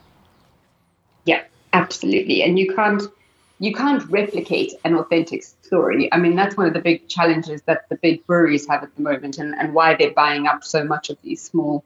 Yeah, 1.25 1.41
absolutely, 1.71 2.43
and 2.43 2.59
you 2.59 2.71
can't 2.71 3.01
you 3.63 3.73
can't 3.73 4.03
replicate 4.09 4.73
an 4.83 4.93
authentic 4.95 5.41
story. 5.41 6.11
I 6.11 6.17
mean, 6.17 6.35
that's 6.35 6.57
one 6.57 6.67
of 6.67 6.73
the 6.73 6.81
big 6.81 7.07
challenges 7.07 7.61
that 7.61 7.87
the 7.87 7.95
big 7.95 8.27
breweries 8.27 8.67
have 8.67 8.83
at 8.83 8.93
the 8.97 9.01
moment, 9.01 9.37
and, 9.37 9.55
and 9.55 9.73
why 9.73 9.95
they're 9.95 10.11
buying 10.11 10.47
up 10.47 10.65
so 10.65 10.83
much 10.83 11.09
of 11.09 11.17
these 11.21 11.41
small, 11.41 11.85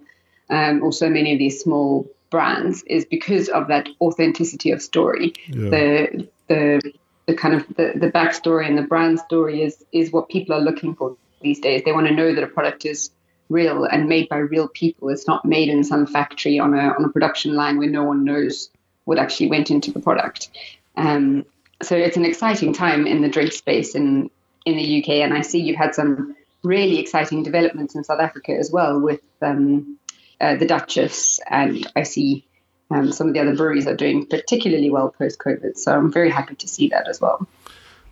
um, 0.50 0.82
or 0.82 0.92
so 0.92 1.08
many 1.08 1.34
of 1.34 1.38
these 1.38 1.62
small 1.62 2.10
brands, 2.32 2.82
is 2.88 3.06
because 3.06 3.48
of 3.50 3.68
that 3.68 3.88
authenticity 4.02 4.72
of 4.72 4.82
story. 4.82 5.34
Yeah. 5.50 5.70
The 5.70 6.30
the 6.48 6.94
the 7.28 7.36
kind 7.36 7.54
of 7.54 7.68
the, 7.68 7.94
the 7.96 8.12
backstory 8.12 8.68
and 8.68 8.76
the 8.76 8.88
brand 8.94 9.20
story 9.20 9.62
is 9.62 9.86
is 9.92 10.12
what 10.12 10.30
people 10.30 10.56
are 10.56 10.62
looking 10.62 10.96
for 10.96 11.16
these 11.42 11.60
days. 11.60 11.84
They 11.86 11.92
want 11.92 12.08
to 12.08 12.14
know 12.16 12.34
that 12.34 12.44
a 12.44 12.48
product 12.48 12.86
is 12.86 13.12
real 13.50 13.84
and 13.84 14.10
made 14.10 14.30
by 14.30 14.38
real 14.38 14.68
people. 14.68 15.10
It's 15.10 15.28
not 15.28 15.46
made 15.46 15.70
in 15.70 15.84
some 15.84 16.08
factory 16.08 16.58
on 16.58 16.74
a 16.74 16.96
on 16.98 17.06
a 17.06 17.10
production 17.10 17.54
line 17.54 17.78
where 17.78 17.88
no 17.88 18.04
one 18.04 18.24
knows 18.24 18.72
what 19.06 19.20
actually 19.20 19.50
went 19.50 19.70
into 19.70 19.92
the 19.92 20.00
product. 20.00 20.50
Um, 20.96 21.46
so 21.82 21.96
it's 21.96 22.18
an 22.18 22.26
exciting 22.26 22.74
time 22.74 23.06
in 23.06 23.22
the 23.22 23.30
drink 23.30 23.54
space 23.54 23.96
in 23.96 24.30
in 24.66 24.76
the 24.76 25.02
UK, 25.02 25.10
and 25.24 25.34
I 25.34 25.42
see 25.42 25.60
you've 25.60 25.78
had 25.78 25.96
some 25.96 26.36
really 26.64 27.00
exciting 27.00 27.44
developments 27.44 27.96
in 27.96 28.04
South 28.04 28.20
Africa 28.20 28.52
as 28.52 28.70
well 28.70 29.00
with 29.00 29.22
um, 29.42 29.98
uh, 30.42 30.56
the 30.56 30.66
Duchess, 30.66 31.40
and 31.50 31.90
I 31.96 32.04
see 32.04 32.46
um, 32.92 33.12
some 33.12 33.28
of 33.28 33.34
the 33.34 33.40
other 33.40 33.56
breweries 33.56 33.88
are 33.88 33.96
doing 33.96 34.26
particularly 34.26 34.90
well 34.90 35.10
post 35.10 35.40
COVID. 35.40 35.78
So 35.78 35.94
I'm 35.94 36.12
very 36.12 36.30
happy 36.30 36.56
to 36.56 36.68
see 36.68 36.90
that 36.90 37.08
as 37.08 37.22
well. 37.22 37.48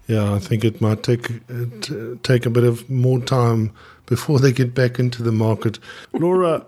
Yeah, 0.08 0.34
I 0.34 0.40
think 0.40 0.64
it 0.64 0.82
might 0.82 1.04
take 1.04 1.30
uh, 1.50 2.16
take 2.24 2.46
a 2.46 2.50
bit 2.50 2.64
of 2.64 2.90
more 2.90 3.20
time 3.20 3.72
before 4.06 4.40
they 4.40 4.52
get 4.52 4.74
back 4.76 5.00
into 5.00 5.24
the 5.24 5.32
market. 5.32 5.80
Laura, 6.14 6.66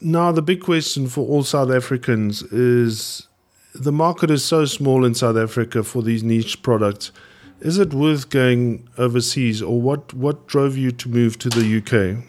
now 0.00 0.32
the 0.32 0.42
big 0.42 0.62
question 0.62 1.06
for 1.06 1.26
all 1.28 1.42
South 1.42 1.70
Africans 1.70 2.42
is 2.42 3.28
the 3.74 3.92
market 3.92 4.30
is 4.30 4.44
so 4.44 4.64
small 4.64 5.04
in 5.04 5.14
South 5.14 5.36
Africa 5.36 5.82
for 5.82 6.02
these 6.02 6.22
niche 6.22 6.62
products. 6.62 7.12
Is 7.60 7.78
it 7.78 7.92
worth 7.92 8.30
going 8.30 8.88
overseas, 8.96 9.60
or 9.60 9.80
what? 9.80 10.14
What 10.14 10.46
drove 10.46 10.76
you 10.76 10.92
to 10.92 11.08
move 11.08 11.38
to 11.40 11.50
the 11.50 11.78
UK? 11.78 12.24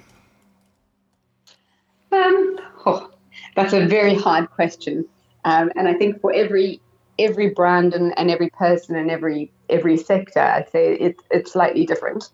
That's 3.55 3.73
a 3.73 3.85
very 3.85 4.15
hard 4.15 4.49
question, 4.51 5.05
um, 5.45 5.71
and 5.75 5.87
I 5.87 5.93
think 5.93 6.21
for 6.21 6.33
every 6.33 6.81
every 7.19 7.49
brand 7.49 7.93
and, 7.93 8.17
and 8.17 8.31
every 8.31 8.49
person 8.49 8.95
and 8.95 9.11
every 9.11 9.51
every 9.69 9.97
sector, 9.97 10.39
I'd 10.39 10.69
say 10.69 10.93
it's 10.95 11.23
it's 11.31 11.51
slightly 11.51 11.85
different. 11.85 12.29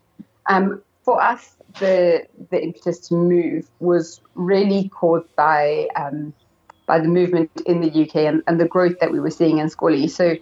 Um, 0.46 0.82
for 1.02 1.22
us, 1.22 1.56
the 1.78 2.26
the 2.50 2.62
impetus 2.62 3.00
to 3.08 3.14
move 3.14 3.68
was 3.80 4.20
really 4.34 4.88
caused 4.88 5.34
by 5.36 5.88
um, 5.96 6.32
by 6.88 6.98
the 6.98 7.06
movement 7.06 7.50
in 7.66 7.80
the 7.80 8.02
UK 8.02 8.16
and, 8.16 8.42
and, 8.48 8.58
the 8.58 8.66
growth 8.66 8.98
that 9.00 9.12
we 9.12 9.20
were 9.20 9.30
seeing 9.30 9.58
in 9.58 9.68
Skollie. 9.68 10.10
So 10.10 10.34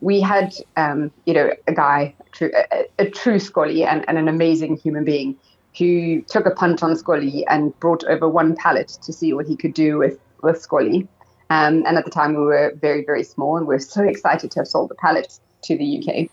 we 0.00 0.20
had, 0.20 0.52
um, 0.76 1.12
you 1.26 1.34
know, 1.34 1.50
a 1.68 1.72
guy, 1.72 2.14
a 2.18 2.30
true, 2.30 2.50
a, 2.72 2.86
a 2.98 3.10
true 3.10 3.36
Skollie 3.36 3.86
and, 3.86 4.04
and, 4.08 4.18
an 4.18 4.26
amazing 4.26 4.78
human 4.78 5.04
being 5.04 5.36
who 5.78 6.22
took 6.22 6.46
a 6.46 6.50
punt 6.50 6.82
on 6.82 6.94
Skollie 6.94 7.44
and 7.48 7.78
brought 7.78 8.02
over 8.04 8.28
one 8.28 8.56
pallet 8.56 8.88
to 9.02 9.12
see 9.12 9.32
what 9.32 9.46
he 9.46 9.54
could 9.54 9.74
do 9.74 9.98
with, 9.98 10.18
with 10.42 10.66
Skollie. 10.66 11.06
Um, 11.50 11.84
and 11.86 11.98
at 11.98 12.04
the 12.06 12.10
time, 12.10 12.32
we 12.34 12.42
were 12.42 12.72
very, 12.80 13.04
very 13.04 13.22
small, 13.22 13.58
and 13.58 13.66
we 13.66 13.74
are 13.74 13.78
so 13.78 14.02
excited 14.02 14.50
to 14.52 14.60
have 14.60 14.66
sold 14.66 14.88
the 14.88 14.94
pallet 14.94 15.38
to 15.64 15.76
the 15.76 15.98
UK. 15.98 16.30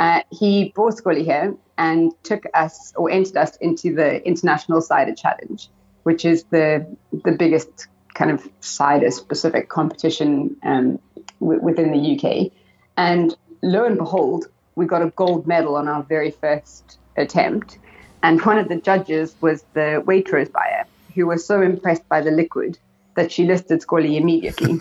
Uh, 0.00 0.22
he 0.30 0.72
brought 0.74 0.94
Skollie 0.94 1.24
here 1.24 1.54
and 1.78 2.12
took 2.24 2.44
us 2.54 2.92
or 2.96 3.08
entered 3.08 3.36
us 3.36 3.56
into 3.56 3.94
the 3.94 4.26
International 4.26 4.80
Cider 4.80 5.14
Challenge, 5.14 5.68
which 6.02 6.24
is 6.24 6.44
the 6.50 6.84
the 7.24 7.32
biggest 7.32 7.86
kind 8.16 8.30
of 8.30 8.48
cider 8.60 9.10
specific 9.10 9.68
competition 9.68 10.56
um, 10.62 10.98
w- 11.38 11.60
within 11.60 11.92
the 11.92 12.16
UK. 12.16 12.50
And 12.96 13.36
lo 13.62 13.84
and 13.84 13.98
behold, 13.98 14.46
we 14.74 14.86
got 14.86 15.02
a 15.02 15.10
gold 15.10 15.46
medal 15.46 15.76
on 15.76 15.86
our 15.86 16.02
very 16.02 16.30
first 16.30 16.98
attempt. 17.16 17.78
And 18.22 18.42
one 18.42 18.58
of 18.58 18.68
the 18.68 18.76
judges 18.76 19.36
was 19.40 19.64
the 19.74 20.02
Waitrose 20.06 20.50
buyer, 20.50 20.86
who 21.14 21.26
was 21.26 21.46
so 21.46 21.60
impressed 21.60 22.08
by 22.08 22.22
the 22.22 22.30
liquid 22.30 22.78
that 23.16 23.30
she 23.30 23.44
listed 23.44 23.82
Skollie 23.82 24.16
immediately. 24.16 24.78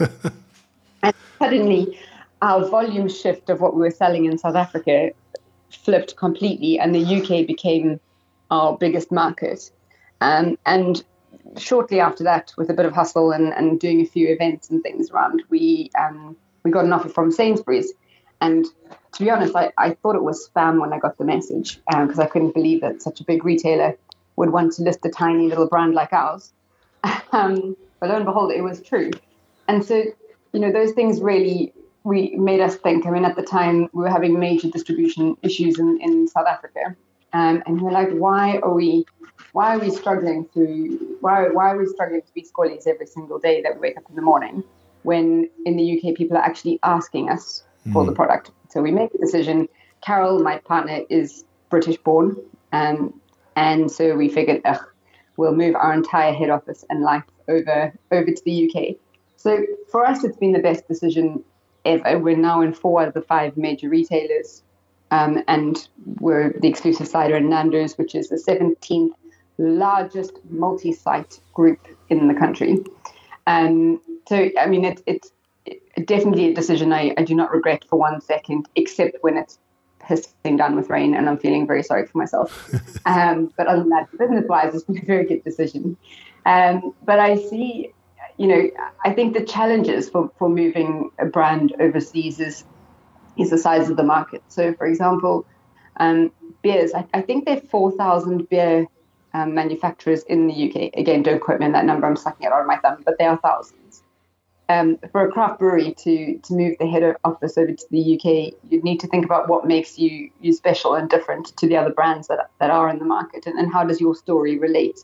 and 1.03 1.13
suddenly, 1.37 1.99
our 2.41 2.67
volume 2.67 3.09
shift 3.09 3.49
of 3.49 3.59
what 3.59 3.75
we 3.75 3.81
were 3.81 3.91
selling 3.91 4.25
in 4.25 4.37
South 4.37 4.55
Africa 4.55 5.11
flipped 5.69 6.15
completely, 6.15 6.79
and 6.79 6.95
the 6.95 7.03
UK 7.03 7.45
became 7.45 7.99
our 8.49 8.77
biggest 8.77 9.11
market. 9.11 9.69
Um, 10.21 10.57
and 10.65 11.03
shortly 11.57 11.99
after 11.99 12.23
that, 12.23 12.53
with 12.57 12.69
a 12.69 12.73
bit 12.73 12.85
of 12.85 12.93
hustle 12.93 13.31
and, 13.31 13.53
and 13.53 13.79
doing 13.79 14.01
a 14.01 14.05
few 14.05 14.27
events 14.27 14.69
and 14.69 14.81
things 14.83 15.11
around, 15.11 15.43
we 15.49 15.89
um, 15.97 16.35
we 16.63 16.71
got 16.71 16.85
an 16.85 16.93
offer 16.93 17.09
from 17.09 17.31
Sainsbury's. 17.31 17.93
And 18.41 18.65
to 19.13 19.23
be 19.23 19.29
honest, 19.29 19.55
I, 19.55 19.71
I 19.77 19.91
thought 19.91 20.15
it 20.15 20.23
was 20.23 20.49
spam 20.49 20.81
when 20.81 20.91
I 20.91 20.99
got 20.99 21.17
the 21.17 21.25
message 21.25 21.79
because 21.87 22.19
um, 22.19 22.25
I 22.25 22.25
couldn't 22.25 22.53
believe 22.53 22.81
that 22.81 23.01
such 23.01 23.21
a 23.21 23.23
big 23.23 23.45
retailer 23.45 23.97
would 24.35 24.49
want 24.49 24.73
to 24.73 24.81
list 24.83 25.05
a 25.05 25.09
tiny 25.09 25.47
little 25.47 25.67
brand 25.67 25.93
like 25.93 26.13
ours. 26.13 26.51
Um, 27.31 27.75
but 27.99 28.09
lo 28.09 28.15
and 28.15 28.25
behold, 28.25 28.53
it 28.53 28.61
was 28.61 28.81
true. 28.81 29.11
And 29.67 29.83
so, 29.83 30.03
you 30.53 30.59
know, 30.59 30.71
those 30.71 30.93
things 30.93 31.19
really 31.19 31.73
we 32.05 32.35
made 32.37 32.61
us 32.61 32.75
think. 32.75 33.05
I 33.05 33.09
mean, 33.09 33.25
at 33.25 33.35
the 33.35 33.43
time, 33.43 33.89
we 33.91 34.03
were 34.03 34.09
having 34.09 34.39
major 34.39 34.69
distribution 34.69 35.35
issues 35.41 35.79
in, 35.79 35.99
in 36.01 36.27
South 36.27 36.45
Africa. 36.47 36.95
Um, 37.33 37.63
and 37.65 37.81
we're 37.81 37.91
like, 37.91 38.11
why 38.11 38.59
are 38.59 38.73
we 38.73 39.05
why 39.55 39.73
are 39.73 39.79
we 39.79 39.89
struggling 39.89 40.45
to 40.53 41.17
why 41.21 41.47
why 41.47 41.69
are 41.71 41.77
we 41.77 41.85
struggling 41.85 42.21
to 42.21 42.33
be 42.33 42.43
skollies 42.43 42.85
every 42.87 43.07
single 43.07 43.39
day 43.39 43.61
that 43.61 43.73
we 43.75 43.79
wake 43.79 43.97
up 43.97 44.03
in 44.09 44.15
the 44.17 44.21
morning 44.21 44.61
when 45.03 45.49
in 45.65 45.77
the 45.77 45.85
UK 45.93 46.13
people 46.13 46.35
are 46.35 46.43
actually 46.43 46.77
asking 46.83 47.29
us 47.29 47.63
for 47.93 48.03
mm. 48.03 48.07
the 48.07 48.11
product. 48.11 48.51
So 48.69 48.81
we 48.81 48.91
make 48.91 49.13
a 49.13 49.17
decision. 49.17 49.69
Carol, 50.01 50.39
my 50.39 50.57
partner, 50.57 51.01
is 51.09 51.45
British 51.69 51.97
born, 51.97 52.35
um, 52.73 53.13
and 53.55 53.89
so 53.89 54.15
we 54.15 54.27
figured, 54.27 54.61
ugh, 54.65 54.83
we'll 55.37 55.55
move 55.55 55.75
our 55.75 55.93
entire 55.93 56.33
head 56.33 56.49
office 56.49 56.83
and 56.89 57.01
life 57.01 57.23
over 57.47 57.93
over 58.11 58.31
to 58.31 58.41
the 58.43 58.69
UK. 58.69 58.97
So 59.37 59.65
for 59.89 60.05
us, 60.05 60.25
it's 60.25 60.37
been 60.37 60.51
the 60.51 60.59
best 60.59 60.87
decision 60.87 61.43
ever. 61.85 62.19
We're 62.19 62.35
now 62.35 62.61
in 62.61 62.73
four 62.73 63.01
out 63.01 63.07
of 63.07 63.13
the 63.13 63.21
five 63.21 63.55
major 63.55 63.87
retailers, 63.87 64.63
um, 65.11 65.43
and 65.47 65.87
we're 66.19 66.59
the 66.59 66.67
exclusive 66.67 67.07
cider 67.07 67.37
in 67.37 67.49
Nando's, 67.49 67.97
which 67.97 68.15
is 68.15 68.27
the 68.27 68.35
17th 68.35 69.13
largest 69.57 70.39
multi-site 70.49 71.39
group 71.53 71.79
in 72.09 72.27
the 72.27 72.33
country. 72.33 72.83
Um, 73.47 74.01
so, 74.27 74.49
I 74.59 74.65
mean, 74.67 74.85
it's 74.85 75.03
it's 75.05 75.31
definitely 76.03 76.51
a 76.51 76.53
decision 76.53 76.91
I, 76.91 77.13
I 77.17 77.23
do 77.23 77.35
not 77.35 77.51
regret 77.51 77.85
for 77.89 77.97
one 77.97 78.21
second, 78.21 78.67
except 78.75 79.17
when 79.21 79.37
it's 79.37 79.59
pissing 80.01 80.57
down 80.57 80.75
with 80.75 80.89
rain 80.89 81.15
and 81.15 81.27
I'm 81.27 81.37
feeling 81.37 81.65
very 81.65 81.83
sorry 81.83 82.05
for 82.05 82.17
myself. 82.17 82.69
um, 83.05 83.51
but 83.57 83.67
other 83.67 83.81
than 83.81 83.89
that, 83.89 84.17
business-wise, 84.17 84.75
it's 84.75 84.83
been 84.83 84.99
a 84.99 85.05
very 85.05 85.25
good 85.25 85.43
decision. 85.43 85.97
Um, 86.45 86.93
but 87.03 87.19
I 87.19 87.37
see, 87.37 87.91
you 88.37 88.47
know, 88.47 88.69
I 89.03 89.13
think 89.13 89.33
the 89.33 89.43
challenges 89.43 90.09
for, 90.09 90.31
for 90.37 90.49
moving 90.49 91.09
a 91.17 91.25
brand 91.25 91.73
overseas 91.79 92.39
is 92.39 92.63
is 93.37 93.49
the 93.49 93.57
size 93.57 93.89
of 93.89 93.97
the 93.97 94.03
market. 94.03 94.41
So, 94.47 94.73
for 94.75 94.87
example, 94.87 95.45
um, 95.97 96.31
beers, 96.61 96.93
I, 96.93 97.05
I 97.13 97.21
think 97.21 97.45
there 97.45 97.57
are 97.57 97.61
4,000 97.61 98.47
beer 98.47 98.87
um, 99.35 99.53
manufacturers 99.53 100.23
in 100.23 100.47
the 100.47 100.53
UK. 100.53 100.97
Again, 100.97 101.21
don't 101.21 101.41
quote 101.41 101.59
me 101.59 101.65
on 101.65 101.73
that 101.73 101.83
number, 101.83 102.07
I'm 102.07 102.15
sucking 102.15 102.47
it 102.47 102.53
out 102.53 102.61
of 102.61 102.67
my 102.67 102.77
thumb, 102.77 103.03
but 103.05 103.17
there 103.19 103.29
are 103.29 103.37
thousands. 103.37 104.01
Um, 104.69 104.97
for 105.11 105.27
a 105.27 105.31
craft 105.31 105.59
brewery 105.59 105.93
to, 105.99 106.39
to 106.39 106.53
move 106.53 106.77
the 106.79 106.87
head 106.87 107.15
office 107.25 107.57
over 107.57 107.73
to 107.73 107.85
the 107.91 108.15
UK, 108.15 108.53
you'd 108.69 108.83
need 108.83 109.01
to 109.01 109.07
think 109.07 109.25
about 109.25 109.49
what 109.49 109.67
makes 109.67 109.99
you, 109.99 110.31
you 110.39 110.53
special 110.53 110.95
and 110.95 111.09
different 111.09 111.47
to 111.57 111.67
the 111.67 111.75
other 111.75 111.91
brands 111.91 112.29
that, 112.29 112.49
that 112.59 112.71
are 112.71 112.89
in 112.89 112.97
the 112.97 113.05
market, 113.05 113.45
and, 113.45 113.59
and 113.59 113.73
how 113.73 113.83
does 113.83 113.99
your 113.99 114.15
story 114.15 114.57
relate 114.57 114.99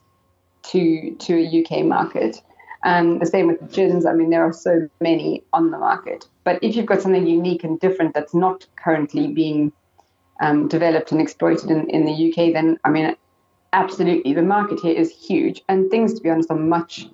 to 0.63 1.15
to 1.15 1.33
a 1.35 1.61
UK 1.61 1.85
market. 1.85 2.41
And 2.83 3.21
the 3.21 3.25
same 3.25 3.47
with 3.47 3.59
the 3.59 3.67
gins. 3.67 4.05
I 4.05 4.13
mean, 4.13 4.29
there 4.29 4.43
are 4.43 4.53
so 4.53 4.87
many 5.01 5.43
on 5.53 5.71
the 5.71 5.77
market. 5.77 6.27
But 6.43 6.63
if 6.63 6.75
you've 6.75 6.87
got 6.87 7.01
something 7.01 7.27
unique 7.27 7.63
and 7.63 7.79
different 7.79 8.13
that's 8.13 8.33
not 8.33 8.65
currently 8.75 9.27
being 9.27 9.71
um, 10.41 10.67
developed 10.67 11.11
and 11.11 11.21
exploited 11.21 11.69
in, 11.69 11.89
in 11.89 12.05
the 12.05 12.29
UK, 12.29 12.53
then 12.53 12.79
I 12.83 12.89
mean, 12.89 13.15
absolutely, 13.73 14.33
the 14.33 14.41
market 14.41 14.79
here 14.79 14.95
is 14.95 15.11
huge. 15.11 15.61
And 15.69 15.89
things, 15.89 16.13
to 16.15 16.21
be 16.21 16.29
honest, 16.29 16.51
are 16.51 16.57
much 16.57 17.07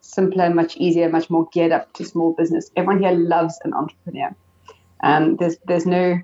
simpler, 0.00 0.50
much 0.50 0.76
easier, 0.76 1.08
much 1.08 1.30
more 1.30 1.48
geared 1.52 1.72
up 1.72 1.92
to 1.94 2.04
small 2.04 2.32
business. 2.34 2.70
Everyone 2.76 3.02
here 3.02 3.12
loves 3.12 3.58
an 3.64 3.72
entrepreneur. 3.72 4.34
Um, 5.02 5.36
there's 5.36 5.56
there's 5.66 5.86
no, 5.86 6.20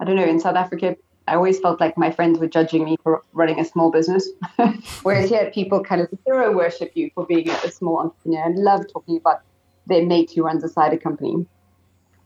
I 0.00 0.04
don't 0.04 0.16
know, 0.16 0.24
in 0.24 0.40
South 0.40 0.56
Africa, 0.56 0.96
I 1.28 1.34
always 1.34 1.60
felt 1.60 1.78
like 1.78 1.98
my 1.98 2.10
friends 2.10 2.38
were 2.38 2.48
judging 2.48 2.84
me 2.84 2.96
for 3.02 3.22
running 3.32 3.60
a 3.60 3.64
small 3.64 3.90
business. 3.90 4.28
Whereas 5.02 5.28
here, 5.28 5.50
people 5.52 5.84
kind 5.84 6.00
of 6.00 6.08
hero 6.24 6.56
worship 6.56 6.92
you 6.94 7.10
for 7.14 7.26
being 7.26 7.50
a 7.50 7.70
small 7.70 7.98
entrepreneur 7.98 8.44
and 8.44 8.58
love 8.58 8.86
talking 8.90 9.18
about 9.18 9.42
their 9.86 10.04
mate 10.04 10.32
who 10.34 10.42
runs 10.42 10.64
a 10.64 10.68
cider 10.68 10.96
company. 10.96 11.46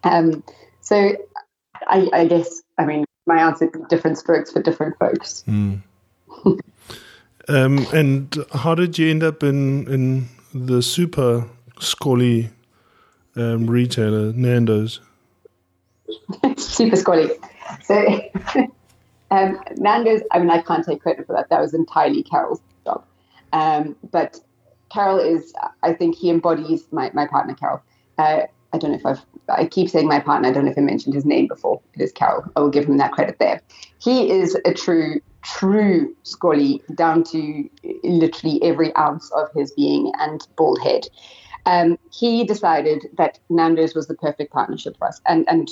Um, 0.05 0.45
so 0.81 1.17
I, 1.89 2.09
I, 2.13 2.27
guess, 2.27 2.63
I 2.79 2.87
mean, 2.87 3.05
my 3.27 3.41
answer 3.43 3.71
different 3.89 4.19
strokes 4.19 4.53
for 4.53 4.63
different 4.63 4.99
folks. 4.99 5.45
Mm. 5.49 5.83
um, 7.49 7.87
and 7.93 8.37
how 8.53 8.75
did 8.75 8.99
you 8.99 9.11
end 9.11 9.23
up 9.23 9.43
in, 9.43 9.87
in 9.89 10.29
the 10.55 10.83
super 10.83 11.49
skollie 11.77 12.51
um, 13.37 13.67
retailer, 13.67 14.33
Nando's? 14.33 15.01
super 16.57 16.97
skollie. 16.97 17.31
So 17.83 18.67
Um, 19.33 19.59
Nando's, 19.77 20.21
I 20.31 20.41
mean, 20.41 20.51
I 20.51 20.61
can't 20.61 20.85
take 20.85 21.01
credit 21.01 21.27
for 21.27 21.33
that. 21.33 21.49
That 21.49 21.59
was 21.59 21.73
entirely 21.73 22.23
Carol's 22.23 22.61
job. 22.85 23.03
Um, 23.55 23.97
but 24.11 24.39
Carol 24.93 25.19
is, 25.19 25.55
I 25.83 25.95
think 25.95 26.17
he 26.17 26.29
embodies 26.29 26.85
my, 26.93 27.11
my 27.15 27.27
partner, 27.27 27.55
Carol. 27.55 27.83
Uh, 28.19 28.43
I 28.73 28.79
don't 28.79 28.91
know 28.91 28.97
if 28.97 29.07
I've, 29.07 29.25
I 29.49 29.67
keep 29.67 29.91
saying 29.91 30.09
my 30.09 30.21
partner, 30.21 30.49
I 30.49 30.53
don't 30.53 30.65
know 30.65 30.71
if 30.71 30.79
I 30.79 30.83
mentioned 30.83 31.15
his 31.15 31.27
name 31.27 31.47
before. 31.47 31.81
It 31.95 32.03
is 32.03 32.13
Carol. 32.13 32.45
I 32.57 32.61
will 32.61 32.71
give 32.71 32.87
him 32.87 32.97
that 32.99 33.13
credit 33.13 33.39
there. 33.39 33.61
He 33.99 34.31
is 34.31 34.57
a 34.65 34.73
true, 34.73 35.21
true 35.43 36.15
Skollie 36.25 36.81
down 36.95 37.23
to 37.25 37.69
literally 38.03 38.63
every 38.63 38.95
ounce 38.97 39.31
of 39.33 39.49
his 39.55 39.73
being 39.73 40.13
and 40.19 40.47
bald 40.57 40.81
head. 40.83 41.07
Um, 41.67 41.99
he 42.11 42.45
decided 42.45 43.07
that 43.19 43.39
Nando's 43.51 43.95
was 43.95 44.09
the 44.09 44.15
perfect 44.15 44.53
partnership 44.53 44.97
for 44.99 45.09
us. 45.09 45.21
And, 45.27 45.45
and 45.49 45.69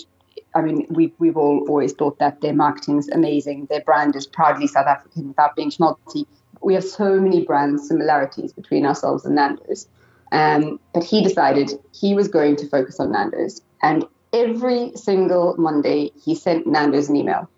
I 0.55 0.61
mean, 0.61 0.87
we've, 0.91 1.13
we've 1.19 1.37
all 1.37 1.65
always 1.69 1.93
thought 1.93 2.19
that 2.19 2.43
their 2.43 2.55
marketing 2.55 2.99
is 2.99 3.09
amazing. 3.09 3.67
Their 3.71 3.81
brand 3.81 4.15
is 4.15 4.27
proudly 4.27 4.67
South 4.67 4.87
African 4.87 5.29
without 5.29 5.57
being 5.57 5.71
schmaltzy. 5.71 6.27
We 6.63 6.75
have 6.75 6.85
so 6.85 7.19
many 7.19 7.45
brand 7.45 7.81
similarities 7.81 8.53
between 8.53 8.85
ourselves 8.85 9.25
and 9.25 9.35
Nando's. 9.35 9.89
Um, 10.33 10.79
but 10.95 11.05
he 11.05 11.23
decided 11.23 11.73
he 11.93 12.15
was 12.15 12.29
going 12.29 12.57
to 12.57 12.69
focus 12.69 13.01
on 13.01 13.13
Nando's. 13.13 13.61
And 13.83 14.05
every 14.33 14.93
single 14.95 15.57
Monday, 15.59 16.13
he 16.25 16.35
sent 16.35 16.67
Nando's 16.67 17.09
an 17.09 17.17
email 17.17 17.49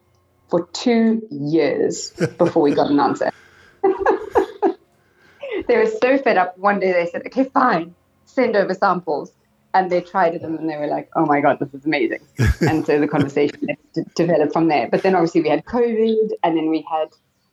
for 0.49 0.67
two 0.73 1.27
years 1.31 2.11
before 2.39 2.63
we 2.63 2.75
got 2.75 2.91
an 2.91 3.01
answer. 3.01 3.31
they 3.83 5.77
were 5.77 5.87
so 5.87 6.19
fed 6.19 6.37
up. 6.37 6.57
One 6.59 6.81
day 6.81 6.93
they 6.93 7.07
said, 7.07 7.23
okay, 7.27 7.45
fine, 7.45 7.95
send 8.25 8.57
over 8.57 8.75
samples 8.75 9.33
and 9.75 9.91
they 9.91 10.01
tried 10.01 10.35
it 10.35 10.43
and 10.43 10.69
they 10.69 10.77
were 10.77 10.87
like, 10.87 11.09
oh 11.17 11.25
my 11.27 11.41
God, 11.41 11.59
this 11.59 11.73
is 11.73 11.85
amazing. 11.85 12.21
and 12.61 12.85
so 12.85 13.01
the 13.01 13.09
conversation 13.09 13.69
developed 14.15 14.53
from 14.53 14.69
there. 14.69 14.89
But 14.91 15.03
then 15.03 15.15
obviously 15.15 15.43
we 15.43 15.49
had 15.49 15.65
COVID 15.65 16.31
and 16.43 16.57
then 16.57 16.69
we 16.69 16.87
had 16.91 17.09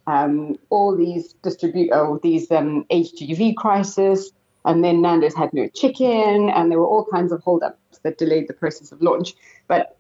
um, 0.08 0.58
all 0.70 0.96
these 0.96 1.34
distribute, 1.44 1.90
oh, 1.94 2.20
these 2.22 2.52
um, 2.52 2.86
HGV 2.92 3.56
crisis. 3.56 4.32
And 4.70 4.84
then 4.84 5.02
Nando's 5.02 5.36
had 5.36 5.54
no 5.54 5.68
chicken 5.68 6.50
and 6.50 6.72
there 6.72 6.80
were 6.80 6.88
all 6.88 7.06
kinds 7.06 7.32
of 7.32 7.42
holdups 7.44 8.00
that 8.04 8.18
delayed 8.18 8.48
the 8.48 8.54
process 8.54 8.92
of 8.92 9.02
launch. 9.02 9.36
But 9.68 9.98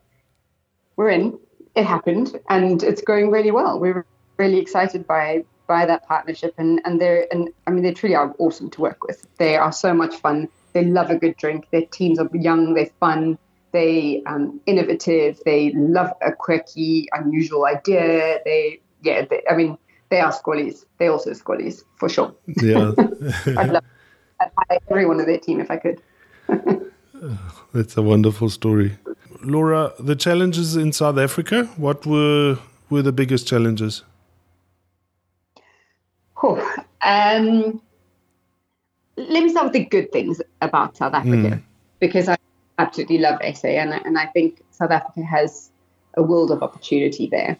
we're 0.95 1.09
in, 1.09 1.39
it 1.75 1.85
happened 1.85 2.39
and 2.49 2.83
it's 2.83 3.01
going 3.01 3.31
really 3.31 3.51
well. 3.51 3.79
We're 3.79 4.05
really 4.37 4.59
excited 4.59 5.07
by 5.07 5.43
by 5.67 5.85
that 5.85 6.07
partnership 6.07 6.55
and, 6.57 6.81
and 6.83 6.99
they're 6.99 7.27
and 7.31 7.49
I 7.67 7.71
mean 7.71 7.83
they 7.83 7.93
truly 7.93 8.15
are 8.15 8.33
awesome 8.39 8.69
to 8.71 8.81
work 8.81 9.03
with. 9.03 9.27
They 9.37 9.55
are 9.55 9.71
so 9.71 9.93
much 9.93 10.15
fun 10.15 10.49
they 10.73 10.85
love 10.85 11.09
a 11.09 11.15
good 11.15 11.35
drink. 11.37 11.67
Their 11.71 11.85
teams 11.85 12.19
are 12.19 12.29
young, 12.33 12.73
they're 12.73 12.89
fun, 12.99 13.37
they 13.71 14.23
um, 14.25 14.59
innovative, 14.65 15.39
they 15.45 15.71
love 15.73 16.11
a 16.21 16.31
quirky, 16.31 17.07
unusual 17.11 17.65
idea. 17.65 18.39
They, 18.45 18.81
yeah, 19.01 19.25
they, 19.29 19.43
I 19.49 19.55
mean, 19.55 19.77
they 20.09 20.19
are 20.19 20.31
skollies. 20.31 20.85
They 20.97 21.07
also 21.07 21.31
skollies 21.31 21.83
for 21.95 22.09
sure. 22.09 22.35
Yeah, 22.61 22.91
I'd 24.39 24.51
hire 24.57 24.79
every 24.89 25.05
one 25.05 25.19
of 25.19 25.25
their 25.25 25.39
team 25.39 25.59
if 25.59 25.69
I 25.71 25.77
could. 25.77 26.01
That's 27.73 27.97
a 27.97 28.01
wonderful 28.01 28.49
story, 28.49 28.97
Laura. 29.41 29.93
The 29.99 30.15
challenges 30.15 30.75
in 30.75 30.93
South 30.93 31.17
Africa. 31.17 31.65
What 31.77 32.05
were 32.05 32.57
were 32.89 33.01
the 33.01 33.11
biggest 33.11 33.47
challenges? 33.47 34.03
Oh, 36.41 36.57
um, 37.01 37.81
let 39.17 39.43
me 39.43 39.49
start 39.49 39.65
with 39.65 39.73
the 39.73 39.85
good 39.85 40.11
things 40.11 40.41
about 40.61 40.95
South 40.95 41.13
Africa 41.13 41.57
mm. 41.57 41.61
because 41.99 42.29
I 42.29 42.37
absolutely 42.77 43.17
love 43.17 43.39
SA 43.53 43.67
and, 43.67 43.93
and 43.93 44.17
I 44.17 44.27
think 44.27 44.61
South 44.71 44.91
Africa 44.91 45.21
has 45.21 45.69
a 46.15 46.23
world 46.23 46.51
of 46.51 46.63
opportunity 46.63 47.27
there. 47.27 47.57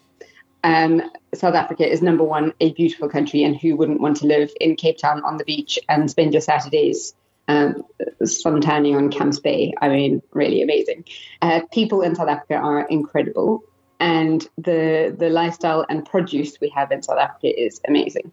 Um, 0.63 1.01
South 1.33 1.55
Africa 1.55 1.89
is 1.89 2.01
number 2.01 2.23
one, 2.23 2.53
a 2.59 2.73
beautiful 2.73 3.09
country, 3.09 3.43
and 3.43 3.55
who 3.55 3.75
wouldn't 3.75 4.01
want 4.01 4.17
to 4.17 4.27
live 4.27 4.51
in 4.59 4.75
Cape 4.75 4.97
Town 4.97 5.23
on 5.23 5.37
the 5.37 5.45
beach 5.45 5.79
and 5.87 6.09
spend 6.09 6.33
your 6.33 6.41
Saturdays 6.41 7.13
um, 7.47 7.83
sun 8.23 8.61
tanning 8.61 8.95
on 8.95 9.09
Camps 9.09 9.39
Bay? 9.39 9.73
I 9.81 9.89
mean, 9.89 10.21
really 10.31 10.61
amazing. 10.61 11.05
Uh, 11.41 11.61
people 11.71 12.01
in 12.01 12.15
South 12.15 12.29
Africa 12.29 12.55
are 12.55 12.81
incredible, 12.87 13.63
and 13.99 14.47
the 14.57 15.15
the 15.17 15.29
lifestyle 15.29 15.85
and 15.89 16.05
produce 16.05 16.59
we 16.59 16.69
have 16.69 16.91
in 16.91 17.03
South 17.03 17.19
Africa 17.19 17.47
is 17.47 17.79
amazing. 17.87 18.31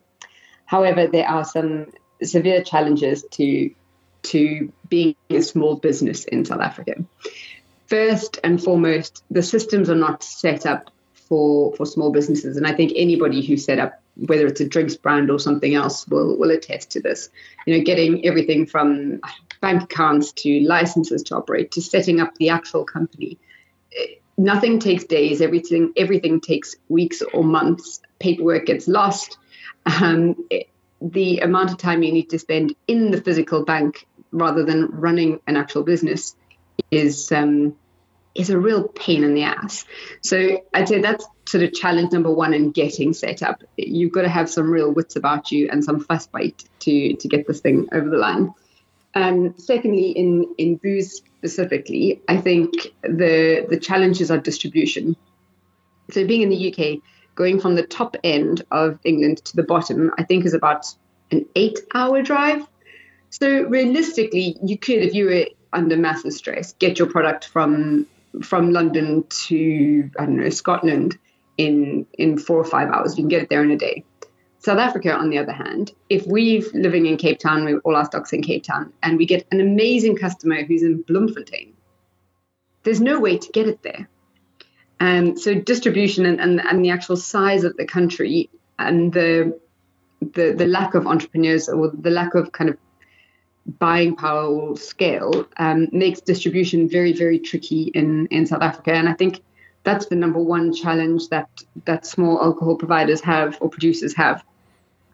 However, 0.65 1.07
there 1.07 1.29
are 1.29 1.45
some 1.45 1.93
severe 2.23 2.62
challenges 2.62 3.25
to 3.33 3.71
to 4.23 4.73
being 4.89 5.15
a 5.31 5.41
small 5.41 5.77
business 5.77 6.25
in 6.25 6.45
South 6.45 6.61
Africa. 6.61 7.05
First 7.87 8.41
and 8.43 8.61
foremost, 8.62 9.23
the 9.31 9.43
systems 9.45 9.89
are 9.89 9.95
not 9.95 10.25
set 10.25 10.67
up 10.67 10.91
for 11.29 11.75
for 11.77 11.87
small 11.87 12.11
businesses, 12.11 12.57
and 12.57 12.67
I 12.67 12.73
think 12.73 12.93
anybody 12.95 13.45
who 13.45 13.57
set 13.57 13.79
up 13.79 14.01
whether 14.17 14.47
it's 14.47 14.61
a 14.61 14.69
drinks 14.69 14.97
brand 14.97 15.31
or 15.31 15.39
something 15.39 15.75
else 15.75 16.07
will 16.09 16.39
will 16.39 16.51
attest 16.51 16.91
to 16.93 17.01
this. 17.01 17.29
You 17.67 17.77
know, 17.77 17.85
getting 17.85 18.25
everything 18.25 18.67
from 18.67 19.21
bank 19.61 19.83
accounts 19.83 20.33
to 20.33 20.61
licenses 20.61 21.23
to 21.25 21.37
operate 21.37 21.73
to 21.73 21.83
setting 21.83 22.21
up 22.21 22.35
the 22.37 22.51
actual 22.51 22.85
company. 22.85 23.39
Nothing 24.39 24.79
takes 24.79 25.05
days. 25.05 25.41
Everything 25.41 25.93
everything 25.97 26.41
takes 26.41 26.77
weeks 26.89 27.23
or 27.23 27.45
months. 27.45 28.01
Paperwork 28.19 28.67
gets 28.67 28.89
lost. 28.89 29.39
Um, 29.87 30.45
it, 30.51 30.69
the 31.01 31.41
amount 31.41 31.71
of 31.71 31.79
time 31.79 32.03
you 32.03 32.12
need 32.12 32.31
to 32.31 32.39
spend 32.39 32.75
in 32.89 33.11
the 33.11 33.21
physical 33.21 33.65
bank 33.65 34.07
rather 34.33 34.65
than 34.65 34.87
running 34.87 35.41
an 35.47 35.57
actual 35.57 35.83
business 35.83 36.35
is 36.91 37.31
um, 37.33 37.77
is 38.38 38.51
a 38.51 38.59
real 38.59 38.88
pain 38.88 39.25
in 39.25 39.35
the 39.35 39.42
ass. 39.42 39.85
So 40.22 40.62
I'd 40.75 40.88
say 40.88 41.01
that's 41.01 41.27
sort 41.46 41.64
of 41.64 41.72
challenge 41.72 42.12
number 42.12 42.31
one 42.31 42.55
in 42.55 42.70
getting 42.70 43.12
set 43.12 43.42
up. 43.42 43.62
You've 43.77 44.12
got 44.12 44.22
to 44.22 44.29
have 44.29 44.51
some 44.51 44.70
real 44.70 44.92
wits 44.92 45.16
about 45.16 45.51
you 45.53 45.68
and 45.70 45.85
some 45.85 46.05
vasbyt 46.05 46.64
to 46.81 47.14
to 47.14 47.29
get 47.29 47.46
this 47.46 47.61
thing 47.61 47.88
over 47.92 48.09
the 48.09 48.18
line. 48.18 48.53
Um, 49.14 49.55
secondly, 49.57 50.11
in, 50.11 50.55
in 50.59 50.77
booze 50.77 51.16
specifically, 51.16 52.20
I 52.29 52.37
think 52.37 52.92
the 53.03 53.66
the 53.68 53.79
challenges 53.81 54.31
are 54.31 54.38
distribution. 54.38 55.16
So 56.11 56.27
being 56.27 56.42
in 56.42 56.51
the 56.51 56.72
UK, 56.72 57.03
going 57.35 57.61
from 57.61 57.75
the 57.77 57.87
top 57.87 58.16
end 58.22 58.64
of 58.70 58.99
England 59.05 59.38
to 59.46 59.57
the 59.57 59.62
bottom, 59.62 60.12
I 60.18 60.22
think 60.25 60.44
is 60.44 60.55
about 60.55 60.87
an 61.31 61.46
eight 61.57 61.79
hour 61.94 62.22
drive. 62.22 62.66
So 63.31 63.62
realistically, 63.62 64.57
you 64.62 64.79
could, 64.79 64.99
if 64.99 65.14
you 65.14 65.27
were 65.27 65.46
under 65.72 65.96
massive 65.96 66.33
stress, 66.33 66.75
get 66.75 66.99
your 66.99 67.09
product 67.09 67.49
from 67.49 68.07
from 68.42 68.70
London 68.70 69.25
to 69.29 70.11
I 70.18 70.27
don't 70.27 70.37
know 70.37 70.51
Scotland 70.51 71.18
in 71.57 72.07
in 72.18 72.38
four 72.38 72.59
or 72.59 72.64
five 72.64 72.90
hours. 72.90 73.16
You 73.16 73.22
can 73.22 73.29
get 73.29 73.42
it 73.42 73.49
there 73.49 73.62
in 73.62 73.70
a 73.70 73.77
day. 73.77 74.05
South 74.59 74.79
Africa, 74.79 75.14
on 75.14 75.31
the 75.31 75.38
other 75.38 75.53
hand, 75.53 75.92
if 76.09 76.27
we're 76.27 76.62
living 76.75 77.07
in 77.07 77.16
Cape 77.16 77.38
Town, 77.38 77.64
we 77.64 77.77
all 77.77 77.94
our 77.94 78.05
stocks 78.05 78.33
in 78.33 78.42
Cape 78.42 78.64
Town, 78.64 78.92
and 79.03 79.16
we 79.16 79.25
get 79.25 79.46
an 79.53 79.61
amazing 79.61 80.16
customer 80.16 80.64
who's 80.64 80.83
in 80.83 81.03
Bloemfontein, 81.03 81.72
there's 82.83 83.01
no 83.01 83.20
way 83.20 83.38
to 83.38 83.53
get 83.53 83.68
it 83.68 83.83
there. 83.83 84.09
And 84.99 85.38
so 85.38 85.55
distribution 85.55 86.27
and, 86.27 86.40
and, 86.40 86.61
and 86.61 86.85
the 86.85 86.90
actual 86.90 87.16
size 87.16 87.64
of 87.64 87.77
the 87.77 87.85
country 87.85 88.51
and 88.79 89.12
the, 89.12 89.59
the 90.20 90.55
the 90.57 90.66
lack 90.66 90.94
of 90.94 91.07
entrepreneurs 91.07 91.68
or 91.68 91.90
the 91.90 92.11
lack 92.11 92.35
of 92.35 92.51
kind 92.53 92.70
of 92.70 92.79
buying 93.79 94.16
power 94.16 94.46
or 94.46 94.76
scale 94.76 95.46
um, 95.57 95.88
makes 95.92 96.20
distribution 96.20 96.88
very 96.88 97.12
very 97.12 97.38
tricky 97.38 97.85
in 97.94 98.26
in 98.26 98.46
South 98.46 98.62
Africa. 98.62 98.92
And 98.92 99.09
I 99.09 99.12
think 99.12 99.42
that's 99.85 100.07
the 100.07 100.16
number 100.16 100.40
one 100.40 100.72
challenge 100.72 101.29
that 101.29 101.48
that 101.85 102.07
small 102.07 102.42
alcohol 102.42 102.76
providers 102.76 103.20
have 103.20 103.59
or 103.61 103.68
producers 103.68 104.14
have 104.16 104.44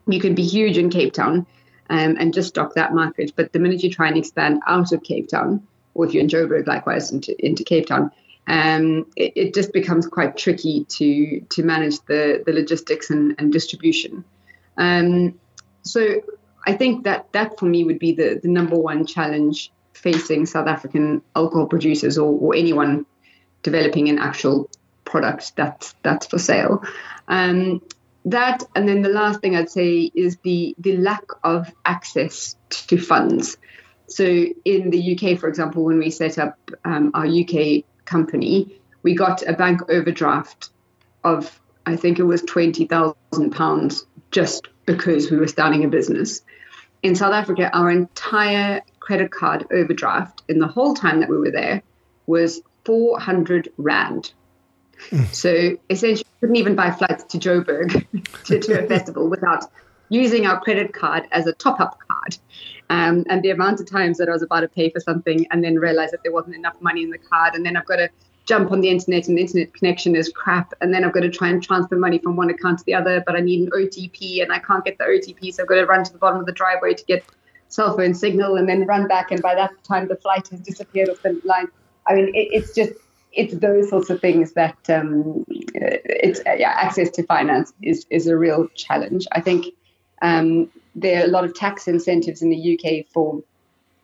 you 0.07 0.21
can 0.21 0.35
be 0.35 0.45
huge 0.45 0.79
in 0.79 0.91
Cape 0.91 1.13
Town 1.13 1.47
um, 1.91 2.17
and 2.19 2.35
just 2.35 2.49
stock 2.49 2.75
that 2.75 2.95
market. 2.95 3.33
But 3.37 3.53
the 3.53 3.59
minute 3.59 3.83
you 3.83 3.91
try 3.91 4.09
and 4.09 4.17
expand 4.17 4.63
out 4.67 4.93
of 4.93 5.03
Cape 5.03 5.29
Town, 5.29 5.67
or 5.95 6.07
if 6.07 6.15
you're 6.15 6.23
in 6.23 6.29
Joburg, 6.29 6.67
likewise 6.67 7.13
into, 7.13 7.35
into 7.45 7.65
Cape 7.65 7.87
Town, 7.87 8.11
um, 8.49 9.07
it, 9.15 9.33
it, 9.37 9.55
just 9.55 9.73
becomes 9.73 10.07
quite 10.09 10.37
tricky 10.37 10.85
to 10.85 11.41
to 11.51 11.63
manage 11.63 12.01
the, 12.07 12.43
the 12.45 12.53
logistics 12.53 13.11
and, 13.11 13.37
and 13.39 13.53
distribution. 13.53 14.25
Um, 14.77 15.39
so 15.83 16.23
I 16.67 16.75
think 16.75 17.05
that 17.05 17.33
that 17.33 17.59
for 17.59 17.67
me 17.67 17.85
would 17.85 17.99
be 17.99 18.13
the, 18.13 18.41
the 18.43 18.49
number 18.49 18.77
one 18.77 19.07
challenge 19.07 19.73
facing 19.93 20.47
South 20.47 20.67
African 20.67 21.23
alcohol 21.35 21.67
producers 21.67 22.19
or, 22.19 22.33
or 22.33 22.55
anyone 22.55 23.07
developing 23.63 24.09
an 24.09 24.19
actual 24.19 24.71
product 25.05 25.55
that's 25.57 25.95
that's 26.03 26.27
for 26.27 26.39
sale. 26.39 26.83
Um, 27.29 27.83
that 28.25 28.63
and 28.77 28.89
then 28.89 29.03
the 29.03 29.09
last 29.09 29.41
thing 29.41 29.57
I'd 29.57 29.71
say 29.71 30.11
is 30.15 30.39
the 30.43 30.75
the 30.79 30.97
lack 30.97 31.25
of 31.43 31.73
access 31.85 32.57
to 32.71 32.99
funds. 32.99 33.57
So 34.07 34.25
in 34.25 34.91
the 34.91 35.17
UK, 35.17 35.39
for 35.39 35.49
example, 35.49 35.85
when 35.85 35.99
we 35.99 36.11
set 36.11 36.39
up 36.39 36.59
um, 36.85 37.13
our 37.15 37.27
UK 37.27 37.85
company, 38.05 38.81
we 39.03 39.15
got 39.15 39.43
a 39.47 39.53
bank 39.53 39.91
overdraft 39.91 40.71
of 41.25 41.61
I 41.87 41.97
think 41.97 42.19
it 42.19 42.25
was 42.25 42.43
twenty 42.43 42.87
thousand 42.87 43.51
pounds 43.53 44.07
just 44.31 44.69
because 44.87 45.31
we 45.31 45.37
were 45.37 45.49
starting 45.49 45.85
a 45.85 45.89
business. 45.89 46.43
In 47.03 47.15
South 47.15 47.33
Africa, 47.33 47.71
our 47.73 47.91
entire 47.91 48.83
credit 49.01 49.31
card 49.31 49.67
overdraft 49.73 50.43
in 50.49 50.59
the 50.59 50.69
whole 50.69 50.95
time 50.95 51.21
that 51.21 51.29
we 51.29 51.37
were 51.37 51.51
there 51.51 51.83
was 52.27 52.63
400 52.85 53.73
rand. 53.77 54.33
So 55.33 55.77
essentially, 55.91 56.25
we 56.41 56.47
couldn't 56.47 56.57
even 56.57 56.77
buy 56.77 56.93
flights 56.93 57.25
to 57.25 57.39
Joburg 57.39 58.07
to, 58.45 58.61
to 58.61 58.85
a 58.85 58.87
festival 58.89 59.29
without 59.29 59.65
using 60.09 60.47
our 60.47 60.61
credit 60.61 60.93
card 60.93 61.27
as 61.33 61.47
a 61.47 61.53
top 61.53 61.81
up 61.81 61.99
card. 62.07 62.37
Um, 62.91 63.25
and 63.29 63.43
the 63.43 63.51
amount 63.51 63.81
of 63.81 63.91
times 63.91 64.19
that 64.19 64.29
I 64.29 64.33
was 64.33 64.43
about 64.43 64.61
to 64.61 64.69
pay 64.69 64.91
for 64.91 65.01
something 65.01 65.47
and 65.51 65.65
then 65.65 65.77
realize 65.77 66.11
that 66.11 66.23
there 66.23 66.33
wasn't 66.33 66.55
enough 66.55 66.81
money 66.81 67.03
in 67.03 67.11
the 67.11 67.19
card, 67.19 67.55
and 67.55 67.65
then 67.65 67.77
I've 67.77 67.87
got 67.87 67.97
to 67.97 68.11
jump 68.45 68.73
on 68.73 68.81
the 68.81 68.89
internet 68.89 69.29
and 69.29 69.39
the 69.39 69.43
internet 69.43 69.73
connection 69.75 70.17
is 70.17 70.29
crap, 70.29 70.73
and 70.81 70.93
then 70.93 71.05
I've 71.05 71.13
got 71.13 71.21
to 71.21 71.31
try 71.31 71.49
and 71.49 71.63
transfer 71.63 71.97
money 71.97 72.19
from 72.19 72.37
one 72.37 72.51
account 72.51 72.79
to 72.81 72.85
the 72.85 72.95
other, 72.95 73.23
but 73.25 73.37
I 73.37 73.41
need 73.41 73.61
an 73.61 73.71
OTP 73.71 74.43
and 74.43 74.53
I 74.53 74.59
can't 74.59 74.85
get 74.85 74.99
the 74.99 75.05
OTP, 75.05 75.55
so 75.55 75.63
I've 75.63 75.69
got 75.69 75.77
to 75.77 75.87
run 75.87 76.05
to 76.05 76.13
the 76.13 76.19
bottom 76.19 76.41
of 76.41 76.47
the 76.47 76.53
driveway 76.53 76.95
to 76.95 77.05
get 77.05 77.25
cell 77.69 77.97
phone 77.97 78.15
signal 78.15 78.57
and 78.57 78.69
then 78.69 78.87
run 78.87 79.09
back, 79.09 79.31
and 79.31 79.41
by 79.41 79.55
that 79.55 79.71
time 79.85 80.09
the 80.09 80.17
flight 80.17 80.49
has 80.49 80.61
disappeared 80.61 81.09
off 81.09 81.23
the 81.23 81.41
line. 81.45 81.67
I 82.07 82.15
mean, 82.15 82.29
it, 82.29 82.49
it's 82.53 82.75
just 82.75 82.93
it's 83.33 83.55
those 83.55 83.89
sorts 83.89 84.11
of 84.11 84.21
things 84.21 84.53
that 84.53 84.79
um, 84.91 85.45
it's 85.49 86.41
yeah, 86.45 86.75
access 86.77 87.11
to 87.11 87.23
finance 87.25 87.73
is 87.83 88.07
is 88.11 88.27
a 88.27 88.37
real 88.37 88.69
challenge. 88.75 89.27
I 89.33 89.41
think 89.41 89.67
um, 90.21 90.71
there 90.95 91.23
are 91.23 91.25
a 91.25 91.29
lot 91.29 91.45
of 91.45 91.55
tax 91.55 91.89
incentives 91.89 92.43
in 92.43 92.51
the 92.51 92.79
UK 92.79 93.07
for 93.13 93.43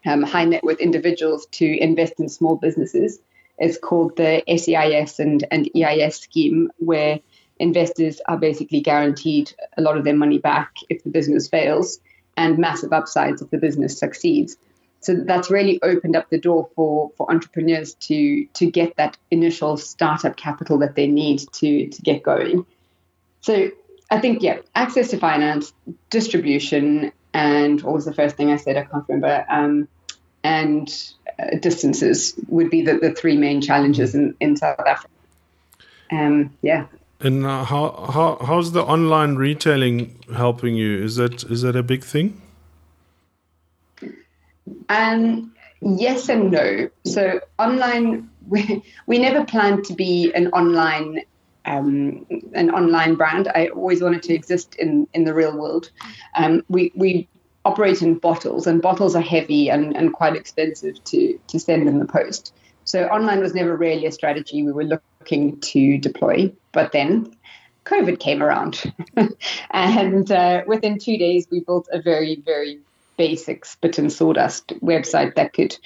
um, 0.06 0.22
high 0.22 0.44
net 0.44 0.64
worth 0.64 0.80
individuals 0.80 1.46
to 1.52 1.66
invest 1.78 2.14
in 2.18 2.28
small 2.28 2.56
businesses. 2.56 3.18
It's 3.58 3.78
called 3.78 4.16
the 4.16 4.42
SEIS 4.48 5.18
and, 5.18 5.44
and 5.50 5.68
EIS 5.76 6.16
scheme, 6.16 6.70
where 6.78 7.20
investors 7.58 8.20
are 8.26 8.38
basically 8.38 8.80
guaranteed 8.80 9.52
a 9.76 9.82
lot 9.82 9.96
of 9.96 10.04
their 10.04 10.14
money 10.14 10.38
back 10.38 10.76
if 10.88 11.02
the 11.02 11.10
business 11.10 11.48
fails 11.48 12.00
and 12.36 12.58
massive 12.58 12.92
upsides 12.92 13.42
if 13.42 13.50
the 13.50 13.58
business 13.58 13.98
succeeds. 13.98 14.56
So 15.00 15.14
that's 15.14 15.50
really 15.50 15.80
opened 15.82 16.16
up 16.16 16.28
the 16.30 16.38
door 16.38 16.68
for 16.74 17.10
for 17.16 17.30
entrepreneurs 17.30 17.94
to 17.94 18.46
to 18.54 18.70
get 18.70 18.96
that 18.96 19.16
initial 19.30 19.76
startup 19.76 20.36
capital 20.36 20.78
that 20.78 20.94
they 20.96 21.06
need 21.06 21.40
to 21.54 21.88
to 21.88 22.02
get 22.02 22.22
going. 22.22 22.66
So 23.40 23.70
i 24.10 24.18
think 24.18 24.42
yeah 24.42 24.58
access 24.74 25.10
to 25.10 25.18
finance 25.18 25.74
distribution 26.08 27.12
and 27.34 27.82
what 27.82 27.94
was 27.94 28.06
the 28.06 28.14
first 28.14 28.36
thing 28.36 28.50
i 28.50 28.56
said? 28.56 28.76
I 28.76 28.84
can't 28.84 29.04
remember. 29.06 29.44
Um, 29.48 29.88
and 30.42 30.88
distances 31.60 32.34
would 32.48 32.70
be 32.70 32.82
the, 32.82 32.98
the 32.98 33.12
three 33.12 33.36
main 33.36 33.60
challenges 33.60 34.14
in, 34.14 34.34
in 34.40 34.56
south 34.56 34.78
africa 34.80 35.12
um, 36.10 36.52
yeah 36.62 36.86
and 37.20 37.44
uh, 37.44 37.64
how, 37.64 37.90
how 38.12 38.38
how's 38.44 38.72
the 38.72 38.82
online 38.82 39.36
retailing 39.36 40.18
helping 40.34 40.74
you 40.74 41.02
is 41.02 41.16
that 41.16 41.44
is 41.44 41.62
that 41.62 41.76
a 41.76 41.82
big 41.82 42.04
thing 42.04 42.40
um, 44.88 45.52
yes 45.80 46.28
and 46.28 46.50
no. 46.50 46.88
So 47.04 47.40
online, 47.58 48.30
we, 48.48 48.82
we 49.06 49.18
never 49.18 49.44
planned 49.44 49.84
to 49.86 49.94
be 49.94 50.32
an 50.34 50.48
online 50.48 51.22
um, 51.64 52.24
an 52.54 52.70
online 52.70 53.14
brand. 53.16 53.48
I 53.54 53.66
always 53.66 54.00
wanted 54.00 54.22
to 54.22 54.34
exist 54.34 54.76
in 54.76 55.06
in 55.12 55.24
the 55.24 55.34
real 55.34 55.56
world. 55.56 55.90
Um, 56.34 56.64
we 56.68 56.92
we 56.94 57.28
operate 57.64 58.02
in 58.02 58.14
bottles, 58.18 58.66
and 58.66 58.80
bottles 58.82 59.14
are 59.14 59.22
heavy 59.22 59.68
and, 59.68 59.96
and 59.96 60.12
quite 60.12 60.36
expensive 60.36 61.02
to 61.04 61.38
to 61.48 61.58
send 61.58 61.88
in 61.88 61.98
the 61.98 62.06
post. 62.06 62.52
So 62.84 63.04
online 63.06 63.40
was 63.40 63.54
never 63.54 63.76
really 63.76 64.06
a 64.06 64.12
strategy 64.12 64.62
we 64.62 64.72
were 64.72 64.84
looking 64.84 65.60
to 65.60 65.98
deploy. 65.98 66.52
But 66.72 66.92
then 66.92 67.36
COVID 67.84 68.18
came 68.18 68.42
around, 68.42 68.82
and 69.70 70.30
uh, 70.30 70.62
within 70.66 70.98
two 70.98 71.18
days 71.18 71.46
we 71.50 71.60
built 71.60 71.88
a 71.92 72.00
very 72.00 72.36
very 72.36 72.80
basic 73.16 73.64
spit 73.64 73.98
and 73.98 74.12
sawdust 74.12 74.68
website 74.80 75.34
that 75.34 75.52
could 75.52 75.76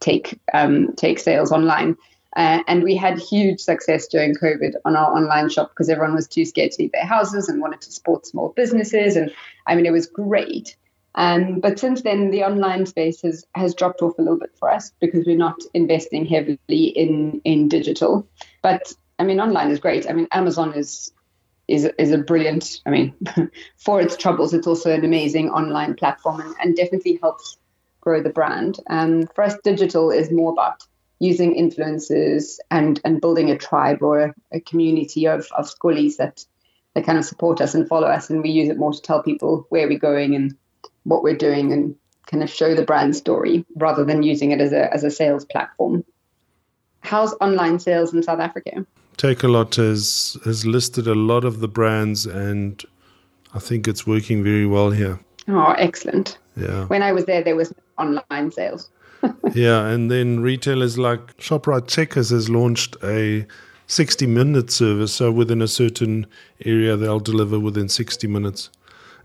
take 0.00 0.38
um, 0.52 0.94
take 0.96 1.18
sales 1.18 1.52
online. 1.52 1.96
Uh, 2.34 2.62
and 2.66 2.82
we 2.82 2.96
had 2.96 3.18
huge 3.18 3.60
success 3.60 4.06
during 4.06 4.34
COVID 4.34 4.72
on 4.86 4.96
our 4.96 5.14
online 5.14 5.50
shop 5.50 5.70
because 5.70 5.90
everyone 5.90 6.14
was 6.14 6.26
too 6.26 6.46
scared 6.46 6.72
to 6.72 6.82
leave 6.82 6.92
their 6.92 7.04
houses 7.04 7.48
and 7.48 7.60
wanted 7.60 7.82
to 7.82 7.92
support 7.92 8.26
small 8.26 8.48
businesses. 8.50 9.16
And 9.16 9.30
I 9.66 9.74
mean, 9.74 9.84
it 9.84 9.92
was 9.92 10.06
great. 10.06 10.76
Um, 11.14 11.60
but 11.60 11.78
since 11.78 12.02
then, 12.02 12.30
the 12.30 12.44
online 12.44 12.86
space 12.86 13.20
has, 13.22 13.44
has 13.54 13.74
dropped 13.74 14.02
off 14.02 14.18
a 14.18 14.22
little 14.22 14.38
bit 14.38 14.56
for 14.58 14.70
us 14.70 14.92
because 15.00 15.26
we're 15.26 15.36
not 15.36 15.60
investing 15.74 16.24
heavily 16.24 16.58
in, 16.68 17.40
in 17.44 17.68
digital. 17.68 18.26
But 18.62 18.92
I 19.18 19.24
mean, 19.24 19.40
online 19.40 19.70
is 19.70 19.78
great. 19.78 20.08
I 20.08 20.14
mean, 20.14 20.28
Amazon 20.32 20.74
is 20.74 21.12
is 21.68 21.88
is 21.98 22.10
a 22.10 22.18
brilliant. 22.18 22.80
I 22.86 22.90
mean, 22.90 23.14
for 23.76 24.00
its 24.00 24.16
troubles, 24.16 24.52
it's 24.52 24.66
also 24.66 24.92
an 24.92 25.04
amazing 25.04 25.50
online 25.50 25.94
platform 25.94 26.40
and, 26.40 26.54
and 26.60 26.76
definitely 26.76 27.18
helps 27.22 27.56
grow 28.00 28.22
the 28.22 28.30
brand. 28.30 28.80
Um, 28.90 29.28
for 29.34 29.44
us, 29.44 29.54
digital 29.62 30.10
is 30.10 30.30
more 30.30 30.52
about 30.52 30.84
using 31.18 31.54
influencers 31.54 32.58
and 32.70 33.00
and 33.04 33.20
building 33.20 33.50
a 33.50 33.58
tribe 33.58 34.02
or 34.02 34.20
a, 34.20 34.34
a 34.52 34.60
community 34.60 35.26
of 35.26 35.46
of 35.56 35.66
skollies 35.66 36.16
that 36.16 36.44
that 36.94 37.06
kind 37.06 37.16
of 37.16 37.24
support 37.24 37.60
us 37.60 37.74
and 37.74 37.88
follow 37.88 38.08
us, 38.08 38.28
and 38.28 38.42
we 38.42 38.50
use 38.50 38.68
it 38.68 38.78
more 38.78 38.92
to 38.92 39.00
tell 39.00 39.22
people 39.22 39.66
where 39.68 39.88
we're 39.88 39.98
going 39.98 40.34
and 40.34 40.56
what 41.04 41.22
we're 41.22 41.36
doing 41.36 41.72
and 41.72 41.94
kind 42.26 42.42
of 42.42 42.50
show 42.50 42.74
the 42.74 42.84
brand 42.84 43.16
story 43.16 43.64
rather 43.76 44.04
than 44.04 44.22
using 44.22 44.52
it 44.52 44.60
as 44.60 44.72
a 44.72 44.92
as 44.92 45.04
a 45.04 45.10
sales 45.10 45.44
platform. 45.44 46.04
How's 47.00 47.34
online 47.40 47.78
sales 47.80 48.14
in 48.14 48.22
South 48.22 48.40
Africa? 48.40 48.86
take 49.16 49.38
Takealot 49.38 49.76
has 49.76 50.36
has 50.44 50.66
listed 50.66 51.06
a 51.06 51.14
lot 51.14 51.44
of 51.44 51.60
the 51.60 51.68
brands, 51.68 52.26
and 52.26 52.82
I 53.54 53.58
think 53.58 53.88
it's 53.88 54.06
working 54.06 54.42
very 54.42 54.66
well 54.66 54.90
here. 54.90 55.20
Oh, 55.48 55.72
excellent! 55.72 56.38
Yeah. 56.56 56.86
When 56.86 57.02
I 57.02 57.12
was 57.12 57.24
there, 57.26 57.42
there 57.42 57.56
was 57.56 57.72
online 57.98 58.50
sales. 58.50 58.90
yeah, 59.54 59.86
and 59.86 60.10
then 60.10 60.40
retailers 60.40 60.98
like 60.98 61.36
Shoprite 61.36 61.86
Checkers 61.86 62.30
has 62.30 62.48
launched 62.48 62.96
a 63.04 63.46
60 63.86 64.26
minute 64.26 64.70
service. 64.70 65.14
So 65.14 65.30
within 65.30 65.62
a 65.62 65.68
certain 65.68 66.26
area, 66.64 66.96
they'll 66.96 67.20
deliver 67.20 67.60
within 67.60 67.88
60 67.88 68.26
minutes. 68.26 68.70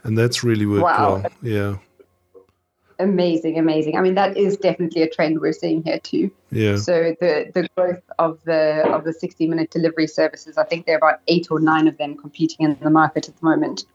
And 0.04 0.18
that's 0.18 0.44
really 0.44 0.66
worked 0.66 0.84
wow. 0.84 1.22
well. 1.22 1.32
Yeah. 1.42 1.78
Amazing, 3.00 3.60
amazing. 3.60 3.96
I 3.96 4.02
mean, 4.02 4.16
that 4.16 4.36
is 4.36 4.58
definitely 4.58 5.04
a 5.04 5.10
trend 5.10 5.40
we're 5.40 5.54
seeing 5.54 5.84
here 5.84 6.00
too. 6.00 6.32
Yeah. 6.52 6.78
So 6.78 7.16
the 7.20 7.52
the 7.54 7.70
growth 7.76 8.02
of 8.18 8.40
the 8.44 8.90
of 8.92 9.04
the 9.04 9.14
60 9.14 9.48
minute 9.48 9.70
delivery 9.70 10.08
services, 10.08 10.58
I 10.58 10.64
think 10.64 10.88
there 10.88 10.96
are 10.96 10.98
about 10.98 11.20
eight 11.28 11.48
or 11.52 11.60
nine 11.60 11.88
of 11.88 11.98
them 11.98 12.18
competing 12.18 12.66
in 12.66 12.78
the 12.82 12.90
market 12.90 13.30
at 13.30 13.38
the 13.40 13.46
moment, 13.46 13.86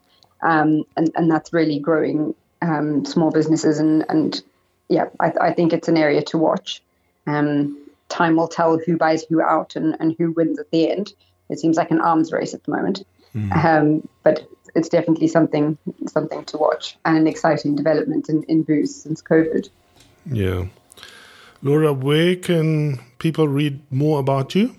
um, 0.42 0.84
and 0.96 1.10
and 1.16 1.28
that's 1.28 1.52
really 1.52 1.80
growing 1.80 2.34
um, 2.60 3.04
small 3.04 3.32
businesses 3.32 3.80
and 3.80 4.04
and 4.08 4.40
yeah, 4.88 5.06
I, 5.18 5.32
I 5.40 5.52
think 5.52 5.72
it's 5.72 5.88
an 5.88 5.96
area 5.96 6.22
to 6.22 6.38
watch. 6.38 6.82
Um, 7.26 7.78
time 8.08 8.36
will 8.36 8.48
tell 8.48 8.78
who 8.78 8.96
buys 8.96 9.24
who 9.24 9.40
out 9.40 9.74
and, 9.74 9.96
and 9.98 10.14
who 10.18 10.32
wins 10.32 10.58
at 10.58 10.70
the 10.70 10.90
end. 10.90 11.14
It 11.48 11.58
seems 11.58 11.76
like 11.76 11.90
an 11.90 12.00
arms 12.00 12.30
race 12.30 12.54
at 12.54 12.62
the 12.64 12.70
moment, 12.70 13.04
mm. 13.34 13.64
um, 13.64 14.08
but 14.22 14.46
it's 14.74 14.88
definitely 14.88 15.28
something 15.28 15.78
something 16.06 16.44
to 16.44 16.56
watch 16.56 16.96
and 17.04 17.16
an 17.16 17.26
exciting 17.26 17.76
development 17.76 18.28
in, 18.28 18.42
in 18.44 18.62
booze 18.62 18.94
since 18.94 19.22
COVID. 19.22 19.68
Yeah. 20.26 20.66
Laura, 21.62 21.92
where 21.92 22.36
can 22.36 23.00
people 23.18 23.46
read 23.48 23.80
more 23.90 24.18
about 24.20 24.54
you? 24.54 24.74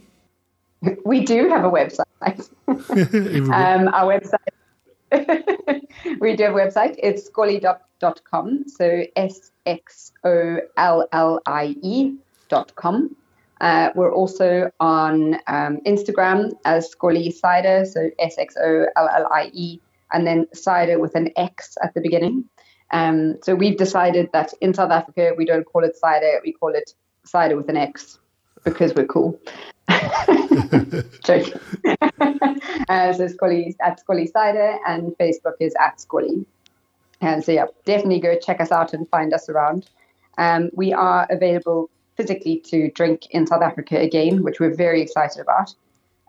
We 1.06 1.22
do 1.22 1.48
have 1.48 1.64
a 1.64 1.72
website. 1.72 2.50
um, 2.68 3.88
our 3.88 4.20
website, 4.20 4.52
we 6.20 6.36
do 6.36 6.44
have 6.44 6.54
a 6.54 6.58
website. 6.58 6.96
It's 7.02 7.30
sxollie.com. 7.30 8.68
So 8.68 9.06
S 9.16 9.52
X 9.66 10.12
O 10.26 10.60
L 10.76 11.08
L 11.14 11.40
I 11.46 11.76
E 11.82 12.16
dot 12.50 12.76
com. 12.76 13.16
Uh, 13.64 13.92
we're 13.96 14.14
also 14.14 14.70
on 14.82 15.36
um, 15.48 15.80
Instagram 15.88 16.52
as 16.66 16.94
Sxollie 16.94 17.34
Cider, 17.34 17.86
so 17.86 18.10
S 18.20 18.38
X 18.38 18.58
O 18.62 18.86
L 18.98 19.08
L 19.08 19.30
I 19.32 19.50
E, 19.54 19.80
and 20.12 20.28
then 20.28 20.48
cider 20.54 21.00
with 21.00 21.16
an 21.16 21.32
X 21.38 21.78
at 21.82 21.94
the 21.94 22.02
beginning. 22.02 22.44
Um, 22.92 23.38
so 23.42 23.56
we've 23.56 23.78
decided 23.78 24.30
that 24.34 24.54
in 24.60 24.74
South 24.74 24.92
Africa 24.92 25.32
we 25.38 25.46
don't 25.46 25.64
call 25.64 25.86
it 25.86 25.96
cider, 25.96 26.42
we 26.44 26.52
call 26.52 26.76
it 26.76 26.94
cider 27.24 27.56
with 27.56 27.70
an 27.70 27.78
X 27.78 28.20
because 28.66 28.94
we're 28.96 29.06
cool. 29.06 29.40
Joke. 31.24 31.48
uh, 32.90 33.14
so 33.14 33.28
Sxollie 33.30 33.76
at 33.80 34.02
Sxollie 34.06 34.30
Cider 34.30 34.78
and 34.86 35.14
Facebook 35.18 35.56
is 35.62 35.74
at 35.80 36.00
Sxollie. 36.00 36.46
And 37.22 37.46
so 37.46 37.54
yeah, 37.54 37.68
definitely 37.86 38.20
go 38.20 38.38
check 38.38 38.60
us 38.60 38.74
out 38.74 38.94
and 38.94 39.08
find 39.08 39.34
us 39.34 39.48
around. 39.48 39.90
Um, 40.38 40.70
we 40.74 40.92
are 40.92 41.26
available 41.30 41.90
physically 42.16 42.60
to 42.66 42.92
drink 42.92 43.28
in 43.32 43.48
South 43.48 43.62
Africa 43.62 44.00
again, 44.00 44.44
which 44.44 44.60
we're 44.60 44.74
very 44.76 45.02
excited 45.02 45.42
about. 45.42 45.74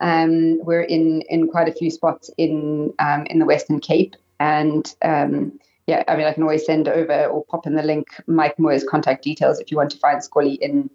Um, 0.01 0.59
we're 0.65 0.83
in 0.83 1.23
in 1.23 1.49
quite 1.49 1.69
a 1.69 1.73
few 1.73 1.91
spots 1.91 2.31
in 2.37 2.93
um, 2.99 3.27
in 3.27 3.39
the 3.39 3.47
Western 3.47 3.81
Cape, 3.81 4.17
and 4.41 4.93
um, 5.03 5.59
yeah, 5.87 6.03
I 6.09 6.17
mean, 6.17 6.27
I 6.27 6.33
can 6.33 6.43
always 6.43 6.65
send 6.65 6.89
over 6.89 7.27
or 7.27 7.45
pop 7.45 7.67
in 7.67 7.75
the 7.75 7.83
link 7.83 8.09
Mike 8.27 8.59
Moore's 8.59 8.85
contact 8.85 9.23
details 9.23 9.61
if 9.61 9.71
you 9.71 9.77
want 9.77 9.91
to 9.91 9.99
find 9.99 10.21
Sxollie 10.21 10.59
in 10.59 10.91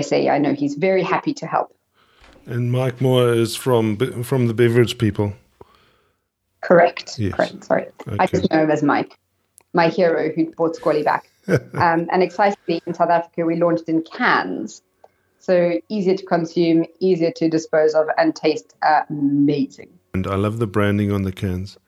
SA. 0.00 0.28
I 0.28 0.38
know 0.38 0.54
he's 0.54 0.74
very 0.74 1.02
happy 1.02 1.34
to 1.34 1.46
help. 1.46 1.74
And 2.46 2.72
Mike 2.72 3.00
Moore 3.00 3.28
is 3.28 3.54
from 3.54 3.96
from 4.22 4.46
the 4.46 4.54
beverage 4.54 4.96
people. 4.98 5.34
Correct. 6.60 7.18
Yes. 7.18 7.34
Correct. 7.34 7.64
Sorry, 7.64 7.86
okay. 8.06 8.16
I 8.18 8.26
just 8.26 8.50
know 8.50 8.62
him 8.62 8.70
as 8.70 8.82
Mike, 8.82 9.18
my 9.78 9.88
hero 9.88 10.30
who 10.34 10.50
brought 10.50 10.76
Sxollie 10.76 11.04
back. 11.04 11.30
um, 11.48 12.08
and 12.12 12.22
excitedly, 12.22 12.82
in 12.84 12.94
South 12.94 13.10
Africa, 13.10 13.46
we 13.46 13.54
launched 13.56 13.88
in 13.88 14.02
cans. 14.02 14.82
So 15.38 15.80
easier 15.88 16.16
to 16.16 16.26
consume, 16.26 16.84
easier 16.98 17.30
to 17.36 17.48
dispose 17.48 17.94
of, 17.94 18.08
and 18.18 18.34
taste 18.34 18.74
amazing. 19.08 19.90
And 20.14 20.26
I 20.26 20.34
love 20.34 20.58
the 20.58 20.66
branding 20.66 21.12
on 21.12 21.22
the 21.22 21.32
cans. 21.32 21.78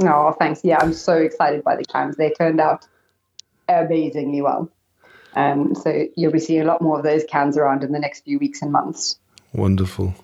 Oh, 0.00 0.32
thanks. 0.38 0.60
Yeah, 0.62 0.78
I'm 0.80 0.92
so 0.92 1.16
excited 1.16 1.64
by 1.64 1.76
the 1.76 1.84
cans. 1.84 2.16
They 2.16 2.30
turned 2.30 2.60
out 2.60 2.86
amazingly 3.66 4.42
well. 4.42 4.70
Um, 5.34 5.74
so 5.74 6.06
you'll 6.16 6.32
be 6.32 6.38
seeing 6.38 6.60
a 6.60 6.64
lot 6.64 6.82
more 6.82 6.98
of 6.98 7.04
those 7.04 7.24
cans 7.24 7.56
around 7.56 7.82
in 7.82 7.92
the 7.92 7.98
next 7.98 8.24
few 8.24 8.38
weeks 8.38 8.60
and 8.60 8.70
months. 8.70 9.18
Wonderful. 9.52 10.14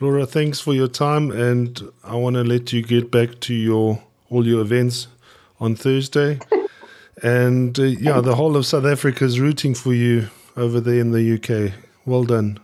Laura, 0.00 0.26
thanks 0.26 0.58
for 0.58 0.74
your 0.74 0.88
time, 0.88 1.30
and 1.30 1.80
I 2.02 2.16
want 2.16 2.34
to 2.34 2.42
let 2.42 2.72
you 2.72 2.82
get 2.82 3.10
back 3.10 3.38
to 3.40 3.54
your 3.54 4.02
all 4.30 4.46
your 4.46 4.62
events 4.62 5.06
on 5.62 5.76
Thursday. 5.76 6.40
And 7.22 7.78
uh, 7.78 7.84
yeah, 7.84 8.20
the 8.20 8.34
whole 8.34 8.56
of 8.56 8.66
South 8.66 8.84
Africa 8.84 9.24
is 9.24 9.38
rooting 9.38 9.74
for 9.74 9.94
you 9.94 10.28
over 10.56 10.80
there 10.80 10.98
in 10.98 11.12
the 11.12 11.34
UK. 11.34 11.72
Well 12.04 12.24
done. 12.24 12.58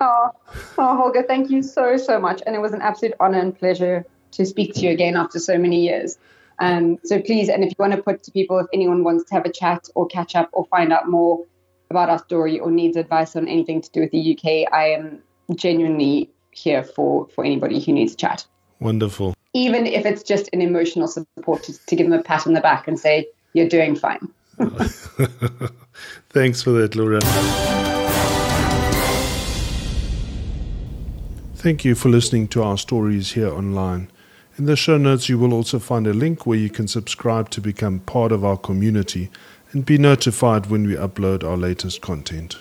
Oh, 0.00 0.30
oh, 0.78 0.96
Holger, 0.96 1.22
thank 1.22 1.50
you 1.50 1.62
so, 1.62 1.96
so 1.96 2.20
much. 2.20 2.42
And 2.44 2.54
it 2.54 2.58
was 2.58 2.72
an 2.72 2.82
absolute 2.82 3.14
honor 3.20 3.38
and 3.38 3.56
pleasure 3.56 4.04
to 4.32 4.44
speak 4.44 4.74
to 4.74 4.80
you 4.80 4.90
again 4.90 5.16
after 5.16 5.38
so 5.38 5.56
many 5.56 5.82
years. 5.82 6.18
Um, 6.58 6.98
so 7.04 7.20
please, 7.20 7.48
and 7.48 7.64
if 7.64 7.70
you 7.70 7.76
want 7.78 7.94
to 7.94 8.02
put 8.02 8.22
to 8.24 8.30
people, 8.30 8.58
if 8.58 8.66
anyone 8.72 9.02
wants 9.02 9.24
to 9.24 9.34
have 9.34 9.46
a 9.46 9.52
chat 9.52 9.88
or 9.94 10.06
catch 10.06 10.34
up 10.34 10.50
or 10.52 10.66
find 10.66 10.92
out 10.92 11.08
more 11.08 11.44
about 11.90 12.10
our 12.10 12.18
story 12.18 12.58
or 12.58 12.70
needs 12.70 12.96
advice 12.96 13.34
on 13.34 13.48
anything 13.48 13.80
to 13.80 13.90
do 13.90 14.00
with 14.00 14.10
the 14.10 14.36
UK, 14.36 14.72
I 14.72 14.88
am 14.88 15.22
genuinely 15.54 16.30
here 16.50 16.84
for, 16.84 17.28
for 17.28 17.44
anybody 17.44 17.80
who 17.80 17.92
needs 17.92 18.12
a 18.12 18.16
chat. 18.16 18.44
Wonderful. 18.80 19.34
Even 19.54 19.86
if 19.86 20.06
it's 20.06 20.22
just 20.22 20.48
an 20.52 20.62
emotional 20.62 21.06
support 21.06 21.62
to, 21.64 21.86
to 21.86 21.96
give 21.96 22.08
them 22.08 22.18
a 22.18 22.22
pat 22.22 22.46
on 22.46 22.54
the 22.54 22.60
back 22.60 22.88
and 22.88 22.98
say, 22.98 23.26
you're 23.52 23.68
doing 23.68 23.94
fine. 23.94 24.28
Thanks 26.30 26.62
for 26.62 26.70
that, 26.70 26.96
Laura. 26.96 27.20
Thank 31.56 31.84
you 31.84 31.94
for 31.94 32.08
listening 32.08 32.48
to 32.48 32.62
our 32.62 32.78
stories 32.78 33.32
here 33.32 33.52
online. 33.52 34.10
In 34.56 34.64
the 34.64 34.76
show 34.76 34.96
notes, 34.96 35.28
you 35.28 35.38
will 35.38 35.52
also 35.52 35.78
find 35.78 36.06
a 36.06 36.12
link 36.12 36.46
where 36.46 36.58
you 36.58 36.70
can 36.70 36.88
subscribe 36.88 37.50
to 37.50 37.60
become 37.60 38.00
part 38.00 38.32
of 38.32 38.44
our 38.44 38.56
community 38.56 39.30
and 39.72 39.84
be 39.84 39.98
notified 39.98 40.66
when 40.66 40.86
we 40.86 40.94
upload 40.94 41.44
our 41.44 41.56
latest 41.56 42.00
content. 42.00 42.56